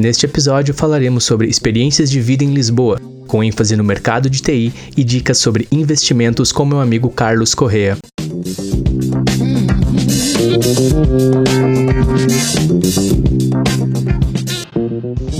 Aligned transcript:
Neste 0.00 0.26
episódio 0.26 0.74
falaremos 0.74 1.24
sobre 1.24 1.46
experiências 1.46 2.10
de 2.10 2.20
vida 2.20 2.42
em 2.42 2.52
Lisboa, 2.52 2.98
com 3.28 3.44
ênfase 3.44 3.76
no 3.76 3.84
mercado 3.84 4.28
de 4.28 4.42
TI 4.42 4.72
e 4.96 5.04
dicas 5.04 5.38
sobre 5.38 5.68
investimentos 5.70 6.50
com 6.50 6.64
meu 6.64 6.80
amigo 6.80 7.10
Carlos 7.10 7.54
Correa. 7.54 7.96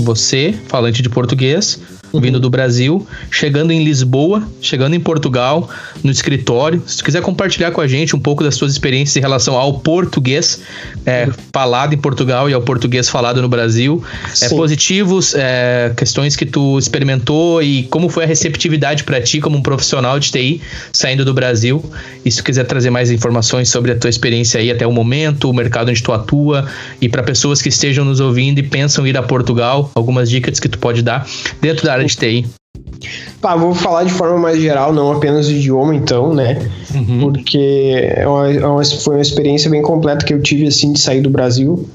Você, 0.03 0.53
falante 0.67 1.01
de 1.01 1.09
português, 1.09 1.81
vindo 2.19 2.39
do 2.39 2.49
Brasil, 2.49 3.05
chegando 3.29 3.71
em 3.71 3.83
Lisboa, 3.83 4.43
chegando 4.61 4.95
em 4.95 4.99
Portugal, 4.99 5.69
no 6.03 6.11
escritório. 6.11 6.81
Se 6.85 6.97
tu 6.97 7.03
quiser 7.03 7.21
compartilhar 7.21 7.71
com 7.71 7.81
a 7.81 7.87
gente 7.87 8.15
um 8.15 8.19
pouco 8.19 8.43
das 8.43 8.55
suas 8.55 8.71
experiências 8.71 9.15
em 9.15 9.19
relação 9.19 9.55
ao 9.55 9.79
português 9.79 10.61
é, 11.05 11.29
falado 11.53 11.93
em 11.93 11.97
Portugal 11.97 12.49
e 12.49 12.53
ao 12.53 12.61
português 12.61 13.09
falado 13.09 13.41
no 13.41 13.47
Brasil, 13.47 14.03
é, 14.41 14.49
positivos, 14.49 15.33
é, 15.35 15.93
questões 15.95 16.35
que 16.35 16.45
tu 16.45 16.77
experimentou 16.77 17.61
e 17.61 17.83
como 17.83 18.09
foi 18.09 18.23
a 18.23 18.27
receptividade 18.27 19.03
para 19.03 19.21
ti 19.21 19.39
como 19.39 19.57
um 19.57 19.61
profissional 19.61 20.19
de 20.19 20.31
TI 20.31 20.61
saindo 20.91 21.23
do 21.23 21.33
Brasil. 21.33 21.83
E 22.23 22.31
se 22.31 22.37
tu 22.37 22.43
quiser 22.43 22.65
trazer 22.65 22.89
mais 22.89 23.11
informações 23.11 23.69
sobre 23.69 23.91
a 23.91 23.95
tua 23.95 24.09
experiência 24.09 24.59
aí 24.59 24.69
até 24.71 24.85
o 24.85 24.91
momento, 24.91 25.49
o 25.49 25.53
mercado 25.53 25.89
onde 25.89 26.01
tu 26.01 26.11
atua 26.11 26.67
e 26.99 27.09
para 27.09 27.23
pessoas 27.23 27.61
que 27.61 27.69
estejam 27.69 28.05
nos 28.05 28.19
ouvindo 28.19 28.59
e 28.59 28.63
pensam 28.63 29.05
ir 29.07 29.17
a 29.17 29.23
Portugal, 29.23 29.91
algumas 29.95 30.29
dicas 30.29 30.59
que 30.59 30.69
tu 30.69 30.77
pode 30.77 31.01
dar 31.01 31.27
dentro 31.61 31.85
da 31.85 31.93
área 31.93 32.00
de 32.05 32.15
TI. 32.15 32.45
Pá, 33.41 33.55
vou 33.55 33.73
falar 33.73 34.03
de 34.03 34.11
forma 34.11 34.37
mais 34.37 34.61
geral, 34.61 34.93
não 34.93 35.11
apenas 35.11 35.47
do 35.47 35.53
idioma, 35.53 35.95
então, 35.95 36.33
né? 36.33 36.59
Uhum. 36.93 37.19
Porque 37.19 38.13
é 38.15 38.27
uma, 38.27 38.51
é 38.51 38.65
uma, 38.65 38.85
foi 38.85 39.15
uma 39.15 39.21
experiência 39.21 39.69
bem 39.69 39.81
completa 39.81 40.25
que 40.25 40.33
eu 40.33 40.41
tive, 40.41 40.67
assim, 40.67 40.93
de 40.93 40.99
sair 40.99 41.21
do 41.21 41.29
Brasil. 41.29 41.87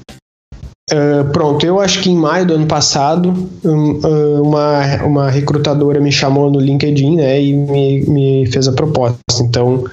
Uh, 0.91 1.29
pronto, 1.33 1.65
eu 1.65 1.79
acho 1.79 2.01
que 2.01 2.09
em 2.09 2.15
maio 2.15 2.45
do 2.45 2.53
ano 2.53 2.65
passado, 2.65 3.49
um, 3.63 3.99
uma, 4.41 5.03
uma 5.03 5.29
recrutadora 5.29 5.99
me 5.99 6.11
chamou 6.11 6.49
no 6.49 6.59
LinkedIn, 6.59 7.15
né? 7.17 7.41
E 7.41 7.53
me, 7.53 8.01
me 8.05 8.45
fez 8.47 8.67
a 8.67 8.73
proposta. 8.73 9.19
Então, 9.41 9.83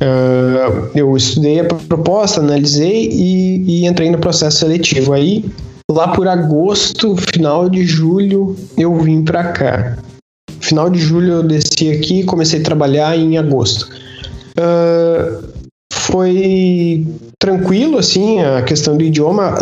uh, 0.00 0.90
eu 0.94 1.16
estudei 1.16 1.60
a 1.60 1.64
proposta, 1.64 2.40
analisei 2.40 3.08
e, 3.12 3.64
e 3.66 3.86
entrei 3.86 4.10
no 4.10 4.18
processo 4.18 4.58
seletivo. 4.58 5.12
Aí, 5.12 5.44
lá 5.92 6.08
por 6.08 6.28
agosto, 6.28 7.16
final 7.16 7.68
de 7.68 7.84
julho, 7.84 8.56
eu 8.76 8.96
vim 8.98 9.22
para 9.22 9.44
cá. 9.52 9.98
Final 10.60 10.90
de 10.90 10.98
julho 10.98 11.32
eu 11.32 11.42
desci 11.42 11.90
aqui 11.90 12.20
e 12.20 12.24
comecei 12.24 12.60
a 12.60 12.64
trabalhar 12.64 13.16
em 13.16 13.38
agosto. 13.38 13.88
Uh, 14.58 15.50
foi 15.92 17.06
tranquilo, 17.38 17.98
assim, 17.98 18.40
a 18.42 18.62
questão 18.62 18.96
do 18.96 19.02
idioma. 19.02 19.54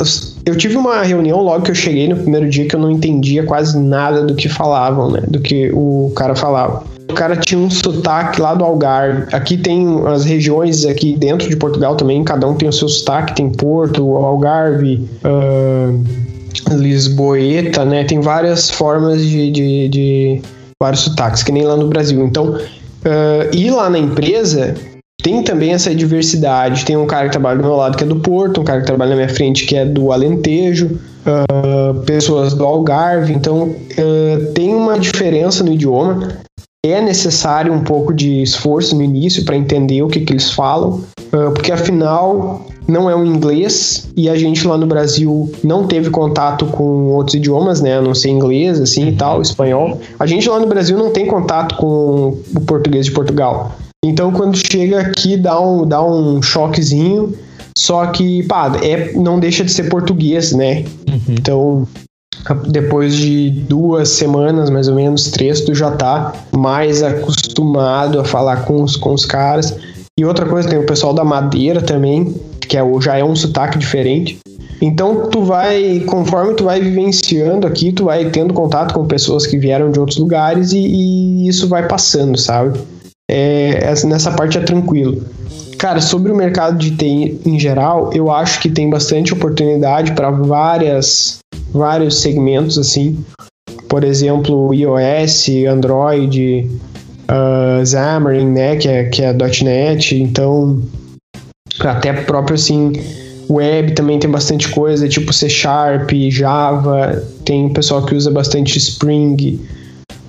Eu 0.45 0.57
tive 0.57 0.77
uma 0.77 1.03
reunião 1.03 1.41
logo 1.43 1.65
que 1.65 1.71
eu 1.71 1.75
cheguei 1.75 2.09
no 2.09 2.17
primeiro 2.17 2.49
dia 2.49 2.67
que 2.67 2.75
eu 2.75 2.81
não 2.81 2.91
entendia 2.91 3.45
quase 3.45 3.79
nada 3.79 4.23
do 4.23 4.35
que 4.35 4.49
falavam, 4.49 5.11
né? 5.11 5.23
Do 5.29 5.41
que 5.41 5.71
o 5.73 6.13
cara 6.17 6.35
falava. 6.35 6.85
O 7.11 7.15
cara 7.15 7.37
tinha 7.37 7.59
um 7.59 7.71
sotaque 7.71 8.41
lá 8.41 8.55
do 8.55 8.65
Algarve. 8.65 9.35
Aqui 9.35 9.57
tem 9.57 9.87
as 10.07 10.25
regiões 10.25 10.85
aqui 10.85 11.17
dentro 11.17 11.49
de 11.49 11.57
Portugal 11.57 11.97
também, 11.97 12.23
cada 12.23 12.47
um 12.47 12.55
tem 12.55 12.69
o 12.69 12.73
seu 12.73 12.89
sotaque. 12.89 13.35
Tem 13.35 13.51
Porto, 13.51 14.17
Algarve, 14.17 15.09
uh, 15.25 16.75
Lisboeta, 16.77 17.85
né? 17.85 18.05
Tem 18.05 18.21
várias 18.21 18.71
formas 18.71 19.23
de, 19.23 19.51
de, 19.51 19.89
de 19.89 20.43
vários 20.81 21.01
sotaques, 21.01 21.43
que 21.43 21.51
nem 21.51 21.65
lá 21.65 21.77
no 21.77 21.89
Brasil. 21.89 22.23
Então, 22.25 22.51
uh, 22.51 23.57
e 23.57 23.71
lá 23.71 23.89
na 23.89 23.99
empresa 23.99 24.75
tem 25.23 25.43
também 25.43 25.73
essa 25.73 25.95
diversidade. 25.95 26.85
Tem 26.85 26.97
um 26.97 27.07
cara 27.07 27.27
que 27.27 27.33
trabalha 27.33 27.59
do 27.59 27.65
meu 27.65 27.77
lado 27.77 27.97
que 27.97 28.05
é 28.05 28.07
do 28.07 28.17
Porto, 28.17 28.61
um 28.61 28.65
cara 28.65 28.81
que 28.81 28.87
trabalha 28.87 29.11
na 29.11 29.17
minha 29.17 29.29
frente 29.29 29.67
que 29.67 29.77
é 29.77 29.85
do 29.85 30.13
Alentejo, 30.13 30.99
uh, 31.27 32.01
pessoas 32.03 32.55
do 32.55 32.65
Algarve. 32.65 33.33
Então, 33.33 33.63
uh, 33.63 34.53
tem 34.55 34.75
uma 34.75 34.99
diferença 34.99 35.65
no 35.65 35.73
idioma. 35.73 36.48
É 36.87 37.01
necessário 37.01 37.73
um 37.73 37.83
pouco 37.83 38.15
de 38.15 38.41
esforço 38.41 38.95
no 38.95 39.03
início 39.03 39.45
para 39.45 39.57
entender 39.57 40.01
o 40.03 40.09
que, 40.09 40.21
que 40.21 40.33
eles 40.33 40.53
falam, 40.53 41.03
porque 41.55 41.73
afinal 41.73 42.65
não 42.87 43.11
é 43.11 43.15
o 43.17 43.25
inglês 43.25 44.09
e 44.17 44.31
a 44.31 44.37
gente 44.37 44.67
lá 44.67 44.79
no 44.79 44.87
Brasil 44.87 45.53
não 45.63 45.87
teve 45.87 46.09
contato 46.09 46.67
com 46.67 47.09
outros 47.09 47.35
idiomas, 47.35 47.81
né? 47.81 47.99
A 47.99 48.01
não 48.01 48.15
ser 48.15 48.31
inglês, 48.31 48.81
assim 48.81 49.09
e 49.09 49.13
tal, 49.13 49.43
espanhol. 49.43 50.01
A 50.19 50.25
gente 50.25 50.49
lá 50.49 50.59
no 50.61 50.67
Brasil 50.67 50.97
não 50.97 51.11
tem 51.11 51.27
contato 51.27 51.77
com 51.77 52.39
o 52.57 52.61
português 52.61 53.07
de 53.07 53.13
Portugal. 53.13 53.73
Então 54.05 54.33
quando 54.33 54.57
chega 54.57 55.01
aqui 55.01 55.37
dá 55.37 55.61
um, 55.61 55.87
dá 55.87 56.03
um 56.03 56.41
choquezinho, 56.41 57.35
só 57.77 58.07
que, 58.07 58.43
pá, 58.45 58.73
é, 58.83 59.13
não 59.13 59.39
deixa 59.39 59.65
de 59.65 59.71
ser 59.71 59.89
português, 59.89 60.53
né? 60.53 60.85
Uhum. 61.09 61.23
Então 61.29 61.89
depois 62.69 63.15
de 63.15 63.51
duas 63.51 64.11
semanas, 64.11 64.71
mais 64.71 64.89
ou 64.89 64.95
menos, 64.95 65.31
três, 65.31 65.61
tu 65.61 65.75
já 65.75 65.91
tá 65.91 66.33
mais 66.53 67.03
acostumado 67.03 68.21
a 68.21 68.25
falar 68.25 68.65
com 68.65 68.83
os, 68.83 68.97
com 68.97 69.13
os 69.13 69.25
caras. 69.25 69.77
E 70.19 70.25
outra 70.25 70.47
coisa, 70.47 70.69
tem 70.69 70.79
o 70.79 70.87
pessoal 70.87 71.13
da 71.13 71.25
Madeira 71.25 71.81
também, 71.81 72.35
que 72.61 72.77
é, 72.77 72.83
já 73.01 73.17
é 73.17 73.25
um 73.25 73.37
sotaque 73.37 73.79
diferente. 73.79 74.39
Então 74.81 75.29
tu 75.29 75.43
vai, 75.43 76.01
conforme 76.07 76.55
tu 76.55 76.65
vai 76.65 76.81
vivenciando 76.81 77.67
aqui, 77.67 77.93
tu 77.93 78.05
vai 78.05 78.31
tendo 78.31 78.55
contato 78.55 78.95
com 78.95 79.05
pessoas 79.07 79.47
que 79.47 79.59
vieram 79.59 79.91
de 79.91 79.99
outros 79.99 80.19
lugares 80.19 80.73
e, 80.73 80.79
e 80.79 81.49
isso 81.49 81.69
vai 81.69 81.87
passando, 81.89 82.39
sabe? 82.39 82.79
É, 83.31 83.93
nessa 84.07 84.31
parte 84.31 84.57
é 84.57 84.61
tranquilo. 84.61 85.23
Cara, 85.79 86.01
sobre 86.01 86.33
o 86.33 86.37
mercado 86.37 86.77
de 86.77 86.97
TI 86.97 87.41
em 87.45 87.59
geral, 87.59 88.11
eu 88.13 88.31
acho 88.31 88.61
que 88.61 88.69
tem 88.69 88.89
bastante 88.89 89.33
oportunidade 89.33 90.13
para 90.13 90.31
várias 90.31 91.39
vários 91.73 92.21
segmentos 92.21 92.79
assim. 92.79 93.25
Por 93.89 94.05
exemplo, 94.05 94.75
iOS, 94.75 95.49
Android, 95.71 96.71
uh, 97.31 97.87
Xamarin, 97.87 98.47
né, 98.47 98.77
que 98.77 98.89
é, 98.89 99.05
que 99.05 99.23
é 99.23 99.33
.NET. 99.33 100.15
Então, 100.17 100.83
até 101.81 102.13
próprio 102.13 102.55
assim 102.55 102.93
web 103.49 103.93
também 103.93 104.19
tem 104.19 104.31
bastante 104.31 104.69
coisa 104.69 105.09
tipo 105.09 105.33
C 105.33 105.49
Sharp 105.49 106.11
Java 106.31 107.23
tem 107.45 107.73
pessoal 107.73 108.05
que 108.05 108.15
usa 108.15 108.31
bastante 108.31 108.77
Spring 108.77 109.59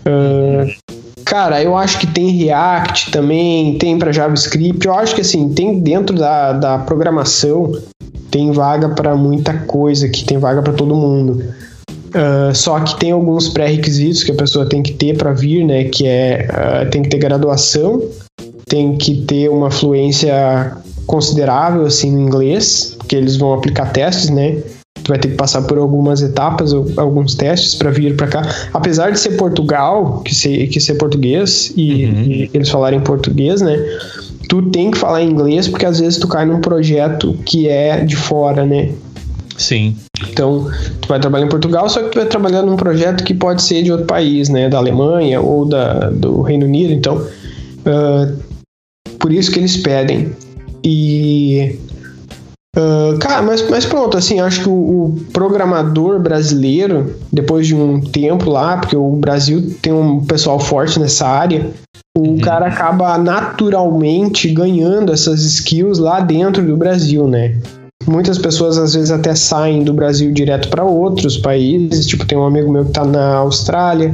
uh, 0.06 0.96
cara 1.26 1.62
eu 1.62 1.76
acho 1.76 2.00
que 2.00 2.08
tem 2.08 2.30
React 2.30 3.12
também 3.12 3.78
tem 3.78 3.98
para 3.98 4.12
JavaScript 4.12 4.86
eu 4.86 4.94
acho 4.94 5.16
que 5.16 5.22
assim 5.22 5.54
tem 5.54 5.82
dentro 5.82 6.16
da, 6.16 6.54
da 6.54 6.78
programação 6.80 7.74
tem 8.32 8.52
vaga 8.52 8.90
para 8.90 9.16
muita 9.16 9.54
coisa 9.54 10.08
que 10.10 10.24
tem 10.24 10.38
vaga 10.38 10.62
para 10.62 10.74
todo 10.74 10.96
mundo 10.96 11.44
uh, 12.10 12.54
só 12.54 12.80
que 12.80 13.00
tem 13.00 13.12
alguns 13.12 13.50
pré-requisitos 13.50 14.24
que 14.24 14.32
a 14.32 14.36
pessoa 14.36 14.66
tem 14.66 14.82
que 14.82 14.94
ter 14.94 15.18
para 15.18 15.34
vir 15.34 15.66
né 15.66 15.86
que 15.86 16.08
é 16.08 16.48
uh, 16.50 16.90
tem 16.90 17.02
que 17.02 17.10
ter 17.10 17.18
graduação 17.18 18.02
tem 18.70 18.96
que 18.96 19.22
ter 19.22 19.50
uma 19.50 19.72
fluência 19.72 20.78
considerável 21.10 21.88
assim 21.88 22.12
no 22.12 22.22
inglês, 22.22 22.96
porque 23.00 23.16
eles 23.16 23.36
vão 23.36 23.52
aplicar 23.52 23.92
testes, 23.92 24.30
né? 24.30 24.62
Tu 25.04 25.08
vai 25.08 25.18
ter 25.18 25.30
que 25.30 25.36
passar 25.36 25.64
por 25.64 25.80
algumas 25.80 26.22
etapas, 26.22 26.72
alguns 26.98 27.34
testes 27.34 27.74
para 27.74 27.90
vir 27.90 28.16
para 28.16 28.28
cá. 28.28 28.56
Apesar 28.72 29.12
de 29.12 29.20
ser 29.20 29.32
Portugal, 29.32 30.22
que 30.24 30.36
ser, 30.36 30.68
que 30.68 30.80
ser 30.80 30.96
português 30.96 31.74
e, 31.76 32.06
uhum. 32.06 32.22
e 32.22 32.52
eles 32.54 32.70
falarem 32.70 33.00
português, 33.00 33.60
né? 33.60 33.76
Tu 34.50 34.62
tem 34.64 34.92
que 34.92 34.98
falar 34.98 35.22
inglês 35.24 35.68
porque 35.68 35.86
às 35.86 36.00
vezes 36.00 36.20
tu 36.20 36.28
cai 36.28 36.46
num 36.46 36.60
projeto 36.60 37.38
que 37.46 37.70
é 37.70 38.04
de 38.04 38.16
fora, 38.16 38.66
né? 38.66 38.92
Sim. 39.60 39.96
Então, 40.28 40.70
tu 41.02 41.08
vai 41.08 41.20
trabalhar 41.20 41.46
em 41.46 41.50
Portugal, 41.50 41.88
só 41.88 42.02
que 42.02 42.10
tu 42.10 42.16
vai 42.18 42.26
trabalhar 42.26 42.64
num 42.64 42.76
projeto 42.76 43.24
que 43.24 43.34
pode 43.34 43.62
ser 43.62 43.84
de 43.84 43.92
outro 43.92 44.08
país, 44.08 44.50
né? 44.50 44.70
Da 44.70 44.78
Alemanha 44.78 45.40
ou 45.40 45.66
da, 45.66 46.10
do 46.10 46.42
Reino 46.42 46.66
Unido. 46.66 46.94
Então, 46.94 47.18
uh, 47.18 48.40
por 49.20 49.32
isso 49.32 49.52
que 49.52 49.60
eles 49.60 49.78
pedem. 49.78 50.34
E. 50.84 51.78
Uh, 52.76 53.18
cara, 53.20 53.42
mas, 53.42 53.68
mas 53.70 53.86
pronto, 53.86 54.18
assim, 54.18 54.40
acho 54.40 54.62
que 54.62 54.69
o, 54.69 54.72
o, 54.72 55.18
programador 55.34 56.19
brasileiro, 56.19 57.16
depois 57.31 57.68
de 57.68 57.75
um 57.75 58.00
tempo 58.00 58.50
lá, 58.50 58.78
porque 58.78 58.96
o 58.96 59.12
Brasil 59.12 59.75
tem 59.81 59.92
um 59.92 60.24
pessoal 60.24 60.60
forte 60.60 61.00
nessa 61.00 61.28
área, 61.28 61.69
o 62.21 62.27
uhum. 62.31 62.39
cara 62.39 62.68
acaba 62.68 63.18
naturalmente 63.18 64.50
ganhando 64.50 65.12
essas 65.12 65.42
skills 65.42 66.00
lá 66.00 66.19
dentro 66.19 66.66
do 66.66 66.75
Brasil, 66.75 67.27
né? 67.27 67.56
Muitas 68.07 68.38
pessoas 68.38 68.77
às 68.77 68.94
vezes 68.94 69.12
até 69.12 69.36
saem 69.36 69.83
do 69.83 69.94
Brasil 69.94 70.31
direto 70.31 70.69
para 70.69 70.83
outros 70.83 71.38
países, 71.38 72.07
tipo, 72.07 72.25
tem 72.25 72.38
um 72.38 72.45
amigo 72.45 72.71
meu 72.71 72.86
que 72.86 72.92
tá 72.92 73.06
na 73.06 73.36
Austrália, 73.36 74.13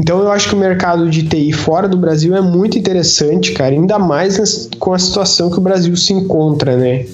então 0.00 0.18
eu 0.20 0.32
acho 0.32 0.48
que 0.48 0.54
o 0.54 0.58
mercado 0.58 1.10
de 1.10 1.24
TI 1.24 1.52
fora 1.52 1.86
do 1.86 1.96
Brasil 1.96 2.34
é 2.34 2.40
muito 2.40 2.78
interessante, 2.78 3.52
cara, 3.52 3.74
ainda 3.74 3.98
mais 3.98 4.68
com 4.78 4.94
a 4.94 4.98
situação 4.98 5.50
que 5.50 5.58
o 5.58 5.60
Brasil 5.60 5.94
se 5.94 6.14
encontra, 6.14 6.74
né? 6.74 7.04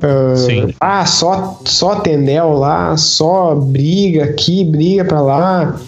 Uh, 0.00 0.36
Sim. 0.36 0.74
Ah, 0.78 1.06
só, 1.06 1.60
só 1.64 1.96
Tendel 1.96 2.52
lá, 2.52 2.94
só 2.98 3.54
briga 3.54 4.24
aqui, 4.24 4.64
briga 4.64 5.04
para 5.04 5.20
lá. 5.22 5.80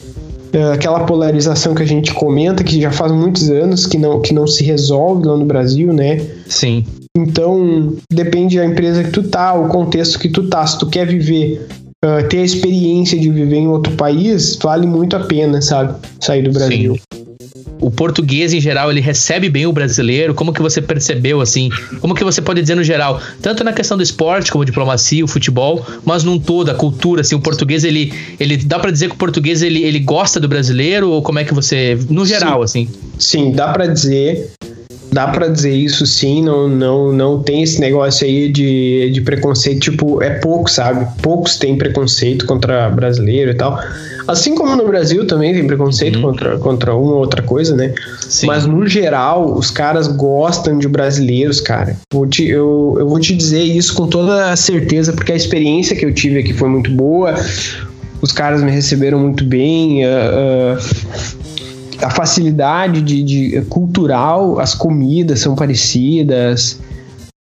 Uh, 0.54 0.72
aquela 0.72 1.04
polarização 1.04 1.74
que 1.74 1.82
a 1.82 1.86
gente 1.86 2.12
comenta, 2.12 2.62
que 2.62 2.80
já 2.80 2.90
faz 2.90 3.10
muitos 3.10 3.48
anos 3.48 3.86
que 3.86 3.96
não, 3.96 4.20
que 4.20 4.34
não 4.34 4.46
se 4.46 4.62
resolve 4.62 5.26
lá 5.26 5.36
no 5.36 5.46
Brasil, 5.46 5.92
né? 5.92 6.20
Sim. 6.46 6.84
Então, 7.16 7.94
depende 8.10 8.56
da 8.56 8.66
empresa 8.66 9.04
que 9.04 9.10
tu 9.10 9.22
tá, 9.22 9.54
o 9.54 9.68
contexto 9.68 10.18
que 10.18 10.28
tu 10.28 10.48
tá. 10.48 10.66
Se 10.66 10.78
tu 10.78 10.86
quer 10.86 11.06
viver, 11.06 11.66
uh, 12.04 12.26
ter 12.28 12.38
a 12.38 12.44
experiência 12.44 13.18
de 13.18 13.30
viver 13.30 13.56
em 13.56 13.68
outro 13.68 13.94
país, 13.94 14.56
vale 14.56 14.86
muito 14.86 15.16
a 15.16 15.20
pena, 15.20 15.62
sabe? 15.62 15.94
Sair 16.20 16.42
do 16.42 16.52
Brasil. 16.52 16.96
Sim 16.96 17.21
o 17.82 17.90
português 17.90 18.52
em 18.52 18.60
geral 18.60 18.90
ele 18.90 19.00
recebe 19.00 19.48
bem 19.50 19.66
o 19.66 19.72
brasileiro? 19.72 20.32
Como 20.34 20.52
que 20.52 20.62
você 20.62 20.80
percebeu 20.80 21.40
assim? 21.40 21.68
Como 22.00 22.14
que 22.14 22.22
você 22.22 22.40
pode 22.40 22.62
dizer 22.62 22.76
no 22.76 22.84
geral, 22.84 23.20
tanto 23.42 23.64
na 23.64 23.72
questão 23.72 23.96
do 23.96 24.02
esporte 24.02 24.52
como 24.52 24.64
diplomacia, 24.64 25.24
o 25.24 25.28
futebol, 25.28 25.84
mas 26.04 26.22
num 26.22 26.38
todo 26.38 26.70
a 26.70 26.74
cultura, 26.74 27.22
assim, 27.22 27.34
o 27.34 27.40
português 27.40 27.82
ele 27.82 28.14
ele 28.38 28.56
dá 28.56 28.78
para 28.78 28.92
dizer 28.92 29.08
que 29.08 29.14
o 29.16 29.18
português 29.18 29.62
ele, 29.62 29.82
ele 29.82 29.98
gosta 29.98 30.38
do 30.38 30.48
brasileiro 30.48 31.10
ou 31.10 31.22
como 31.22 31.40
é 31.40 31.44
que 31.44 31.52
você 31.52 31.98
no 32.08 32.24
geral 32.24 32.66
sim. 32.66 32.84
assim? 32.84 33.00
Sim, 33.18 33.52
dá 33.52 33.68
para 33.68 33.86
dizer 33.86 34.52
dá 35.12 35.28
para 35.28 35.48
dizer 35.48 35.74
isso 35.74 36.06
sim, 36.06 36.42
não, 36.42 36.68
não, 36.68 37.12
não 37.12 37.42
tem 37.42 37.62
esse 37.62 37.78
negócio 37.80 38.26
aí 38.26 38.48
de, 38.48 39.10
de 39.10 39.20
preconceito, 39.20 39.80
tipo, 39.80 40.22
é 40.22 40.30
pouco, 40.30 40.70
sabe? 40.70 41.06
Poucos 41.20 41.56
têm 41.56 41.76
preconceito 41.76 42.46
contra 42.46 42.88
brasileiro 42.88 43.50
e 43.50 43.54
tal. 43.54 43.78
Assim 44.26 44.54
como 44.54 44.74
no 44.76 44.86
Brasil 44.86 45.26
também 45.26 45.52
tem 45.52 45.66
preconceito 45.66 46.16
uhum. 46.16 46.22
contra, 46.22 46.58
contra 46.58 46.94
uma 46.94 47.12
ou 47.12 47.18
outra 47.18 47.42
coisa, 47.42 47.76
né? 47.76 47.92
Sim. 48.20 48.46
Mas 48.46 48.64
no 48.66 48.86
geral, 48.86 49.52
os 49.52 49.70
caras 49.70 50.06
gostam 50.06 50.78
de 50.78 50.88
brasileiros, 50.88 51.60
cara. 51.60 51.96
Vou 52.12 52.26
te, 52.26 52.46
eu, 52.46 52.96
eu 52.98 53.08
vou 53.08 53.18
te 53.20 53.34
dizer 53.34 53.62
isso 53.62 53.94
com 53.94 54.06
toda 54.06 54.50
a 54.50 54.56
certeza, 54.56 55.12
porque 55.12 55.32
a 55.32 55.36
experiência 55.36 55.96
que 55.96 56.06
eu 56.06 56.14
tive 56.14 56.38
aqui 56.38 56.52
foi 56.52 56.68
muito 56.68 56.90
boa. 56.90 57.34
Os 58.20 58.30
caras 58.30 58.62
me 58.62 58.70
receberam 58.70 59.18
muito 59.18 59.44
bem. 59.44 60.06
Uh, 60.06 60.78
uh, 60.78 61.41
a 62.02 62.10
facilidade 62.10 63.00
de, 63.00 63.22
de, 63.22 63.62
cultural, 63.62 64.58
as 64.58 64.74
comidas 64.74 65.40
são 65.40 65.54
parecidas. 65.54 66.80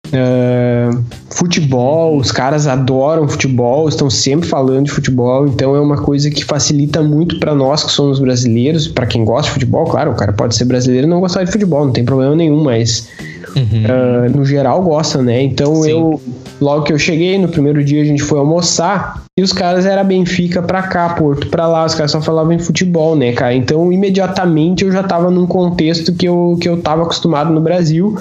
Uh, 0.09 1.05
futebol, 1.31 2.17
os 2.19 2.33
caras 2.33 2.67
adoram 2.67 3.29
futebol, 3.29 3.89
estão 3.89 4.11
sempre 4.11 4.49
falando 4.49 4.87
de 4.87 4.91
futebol, 4.91 5.47
então 5.47 5.77
é 5.77 5.81
uma 5.81 5.99
coisa 5.99 6.29
que 6.29 6.45
facilita 6.45 7.01
muito 7.01 7.39
para 7.39 7.55
nós 7.55 7.85
que 7.85 7.93
somos 7.93 8.19
brasileiros, 8.19 8.89
para 8.89 9.07
quem 9.07 9.25
gosta 9.25 9.47
de 9.47 9.53
futebol, 9.53 9.85
claro, 9.85 10.11
o 10.11 10.17
cara 10.17 10.33
pode 10.33 10.57
ser 10.57 10.65
brasileiro 10.65 11.06
e 11.06 11.11
não 11.11 11.21
gostar 11.21 11.45
de 11.45 11.53
futebol, 11.53 11.85
não 11.85 11.93
tem 11.93 12.05
problema 12.05 12.35
nenhum, 12.35 12.61
mas 12.65 13.09
uhum. 13.56 14.26
uh, 14.32 14.37
no 14.37 14.44
geral 14.44 14.82
gosta, 14.82 15.23
né? 15.23 15.43
Então 15.43 15.82
Sim. 15.82 15.91
eu, 15.91 16.20
logo 16.61 16.85
que 16.85 16.93
eu 16.93 16.99
cheguei, 16.99 17.38
no 17.38 17.49
primeiro 17.49 17.82
dia 17.85 18.02
a 18.02 18.05
gente 18.05 18.23
foi 18.23 18.38
almoçar 18.38 19.23
e 19.38 19.43
os 19.43 19.52
caras 19.52 19.87
era 19.87 20.05
Benfica 20.05 20.62
pra 20.62 20.82
cá, 20.82 21.11
Porto 21.11 21.49
pra 21.49 21.67
lá, 21.67 21.85
os 21.85 21.94
caras 21.94 22.11
só 22.11 22.20
falavam 22.20 22.52
em 22.52 22.58
futebol, 22.58 23.17
né, 23.17 23.32
cara? 23.32 23.55
Então 23.55 23.93
imediatamente 23.93 24.85
eu 24.85 24.93
já 24.93 25.02
tava 25.02 25.31
num 25.31 25.47
contexto 25.47 26.14
que 26.14 26.26
eu, 26.26 26.58
que 26.61 26.69
eu 26.69 26.81
tava 26.81 27.02
acostumado 27.02 27.52
no 27.52 27.61
Brasil, 27.61 28.17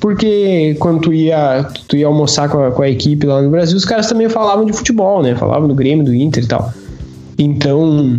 porque 0.00 0.76
quando 0.78 1.00
tu 1.00 1.12
ia, 1.12 1.66
tu 1.88 1.96
ia 1.96 2.06
almoçar 2.06 2.48
com 2.48 2.62
a, 2.62 2.70
com 2.70 2.82
a 2.82 2.88
equipe 2.88 3.26
lá 3.26 3.42
no 3.42 3.50
Brasil, 3.50 3.76
os 3.76 3.84
caras 3.84 4.06
também 4.06 4.28
falavam 4.28 4.64
de 4.64 4.72
futebol, 4.72 5.22
né? 5.22 5.34
Falavam 5.34 5.68
do 5.68 5.74
Grêmio, 5.74 6.04
do 6.04 6.14
Inter 6.14 6.44
e 6.44 6.46
tal. 6.46 6.72
Então, 7.38 8.18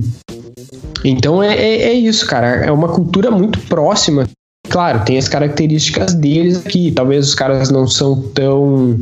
então 1.04 1.44
é, 1.44 1.56
é, 1.56 1.82
é, 1.90 1.94
isso, 1.94 2.26
cara. 2.26 2.48
É 2.66 2.72
uma 2.72 2.88
cultura 2.88 3.30
muito 3.30 3.60
próxima. 3.68 4.28
Claro, 4.70 5.04
tem 5.04 5.18
as 5.18 5.28
características 5.28 6.14
deles 6.14 6.58
aqui. 6.66 6.92
Talvez 6.92 7.28
os 7.28 7.36
caras 7.36 7.70
não 7.70 7.88
são 7.88 8.22
tão 8.34 8.98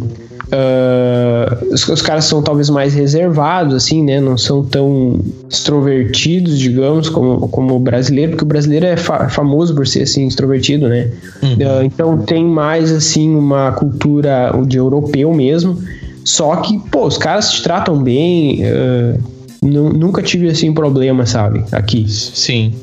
Uh, 0.47 1.73
os, 1.73 1.87
os, 1.89 2.01
caras 2.01 2.23
são 2.23 2.41
talvez 2.41 2.69
mais 2.69 2.93
reservados, 2.93 3.73
assim, 3.73 4.01
né? 4.01 4.21
Não 4.21 4.37
são 4.37 4.63
tão 4.63 5.19
extrovertidos, 5.49 6.57
digamos, 6.57 7.09
como, 7.09 7.49
como 7.49 7.75
o 7.75 7.79
brasileiro, 7.79 8.31
porque 8.31 8.45
o 8.45 8.47
brasileiro 8.47 8.85
é 8.85 8.95
fa 8.95 9.27
famoso 9.27 9.75
por 9.75 9.85
ser, 9.85 10.03
assim, 10.03 10.25
extrovertido, 10.25 10.87
né? 10.87 11.11
Uhum. 11.43 11.53
Uh, 11.53 11.83
então 11.83 12.17
tem 12.19 12.45
mais, 12.45 12.93
assim, 12.93 13.35
uma 13.35 13.73
cultura 13.73 14.53
de 14.65 14.77
europeu 14.77 15.33
mesmo. 15.33 15.77
Só 16.23 16.55
que, 16.57 16.79
pô, 16.91 17.05
os 17.05 17.17
caras 17.17 17.51
te 17.51 17.63
tratam 17.63 18.01
bem. 18.01 18.61
Uh, 18.63 19.19
nunca 19.61 20.21
tive, 20.21 20.47
assim, 20.47 20.73
problema, 20.73 21.25
sabe? 21.25 21.65
Aqui. 21.73 22.05
Sim. 22.07 22.73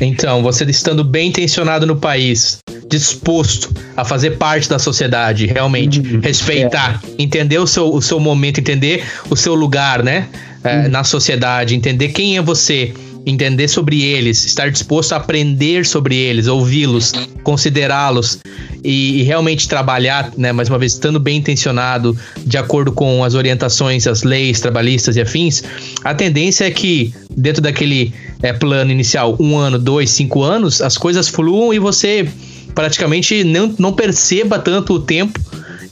Então, 0.00 0.42
você 0.42 0.64
estando 0.64 1.02
bem 1.04 1.28
intencionado 1.28 1.86
no 1.86 1.96
país, 1.96 2.58
disposto 2.88 3.72
a 3.96 4.04
fazer 4.04 4.32
parte 4.32 4.68
da 4.68 4.78
sociedade, 4.78 5.46
realmente, 5.46 6.00
uhum. 6.00 6.20
respeitar, 6.20 7.00
é. 7.04 7.22
entender 7.22 7.58
o 7.58 7.66
seu, 7.66 7.92
o 7.92 8.00
seu 8.00 8.18
momento, 8.18 8.60
entender 8.60 9.04
o 9.28 9.36
seu 9.36 9.54
lugar, 9.54 10.02
né? 10.02 10.28
É, 10.64 10.76
uhum. 10.76 10.88
Na 10.88 11.04
sociedade, 11.04 11.74
entender 11.74 12.08
quem 12.08 12.36
é 12.36 12.42
você, 12.42 12.92
entender 13.24 13.68
sobre 13.68 14.02
eles, 14.02 14.44
estar 14.44 14.70
disposto 14.70 15.12
a 15.12 15.16
aprender 15.16 15.84
sobre 15.84 16.16
eles, 16.16 16.46
ouvi-los, 16.46 17.12
considerá-los 17.42 18.40
e, 18.82 19.20
e, 19.20 19.22
realmente 19.22 19.68
trabalhar, 19.68 20.32
né, 20.36 20.52
mais 20.52 20.68
uma 20.68 20.78
vez, 20.78 20.92
estando 20.92 21.20
bem 21.20 21.38
intencionado, 21.38 22.16
de 22.38 22.56
acordo 22.56 22.90
com 22.90 23.22
as 23.22 23.34
orientações, 23.34 24.06
as 24.06 24.22
leis 24.22 24.60
trabalhistas 24.60 25.16
e 25.16 25.20
afins, 25.20 25.62
a 26.02 26.14
tendência 26.14 26.64
é 26.64 26.70
que, 26.70 27.12
dentro 27.38 27.62
daquele 27.62 28.12
é, 28.42 28.52
plano 28.52 28.90
inicial, 28.90 29.36
um 29.38 29.56
ano, 29.56 29.78
dois, 29.78 30.10
cinco 30.10 30.42
anos, 30.42 30.82
as 30.82 30.98
coisas 30.98 31.28
fluam 31.28 31.72
e 31.72 31.78
você 31.78 32.28
praticamente 32.74 33.44
não, 33.44 33.74
não 33.78 33.92
perceba 33.92 34.58
tanto 34.58 34.94
o 34.94 35.00
tempo 35.00 35.38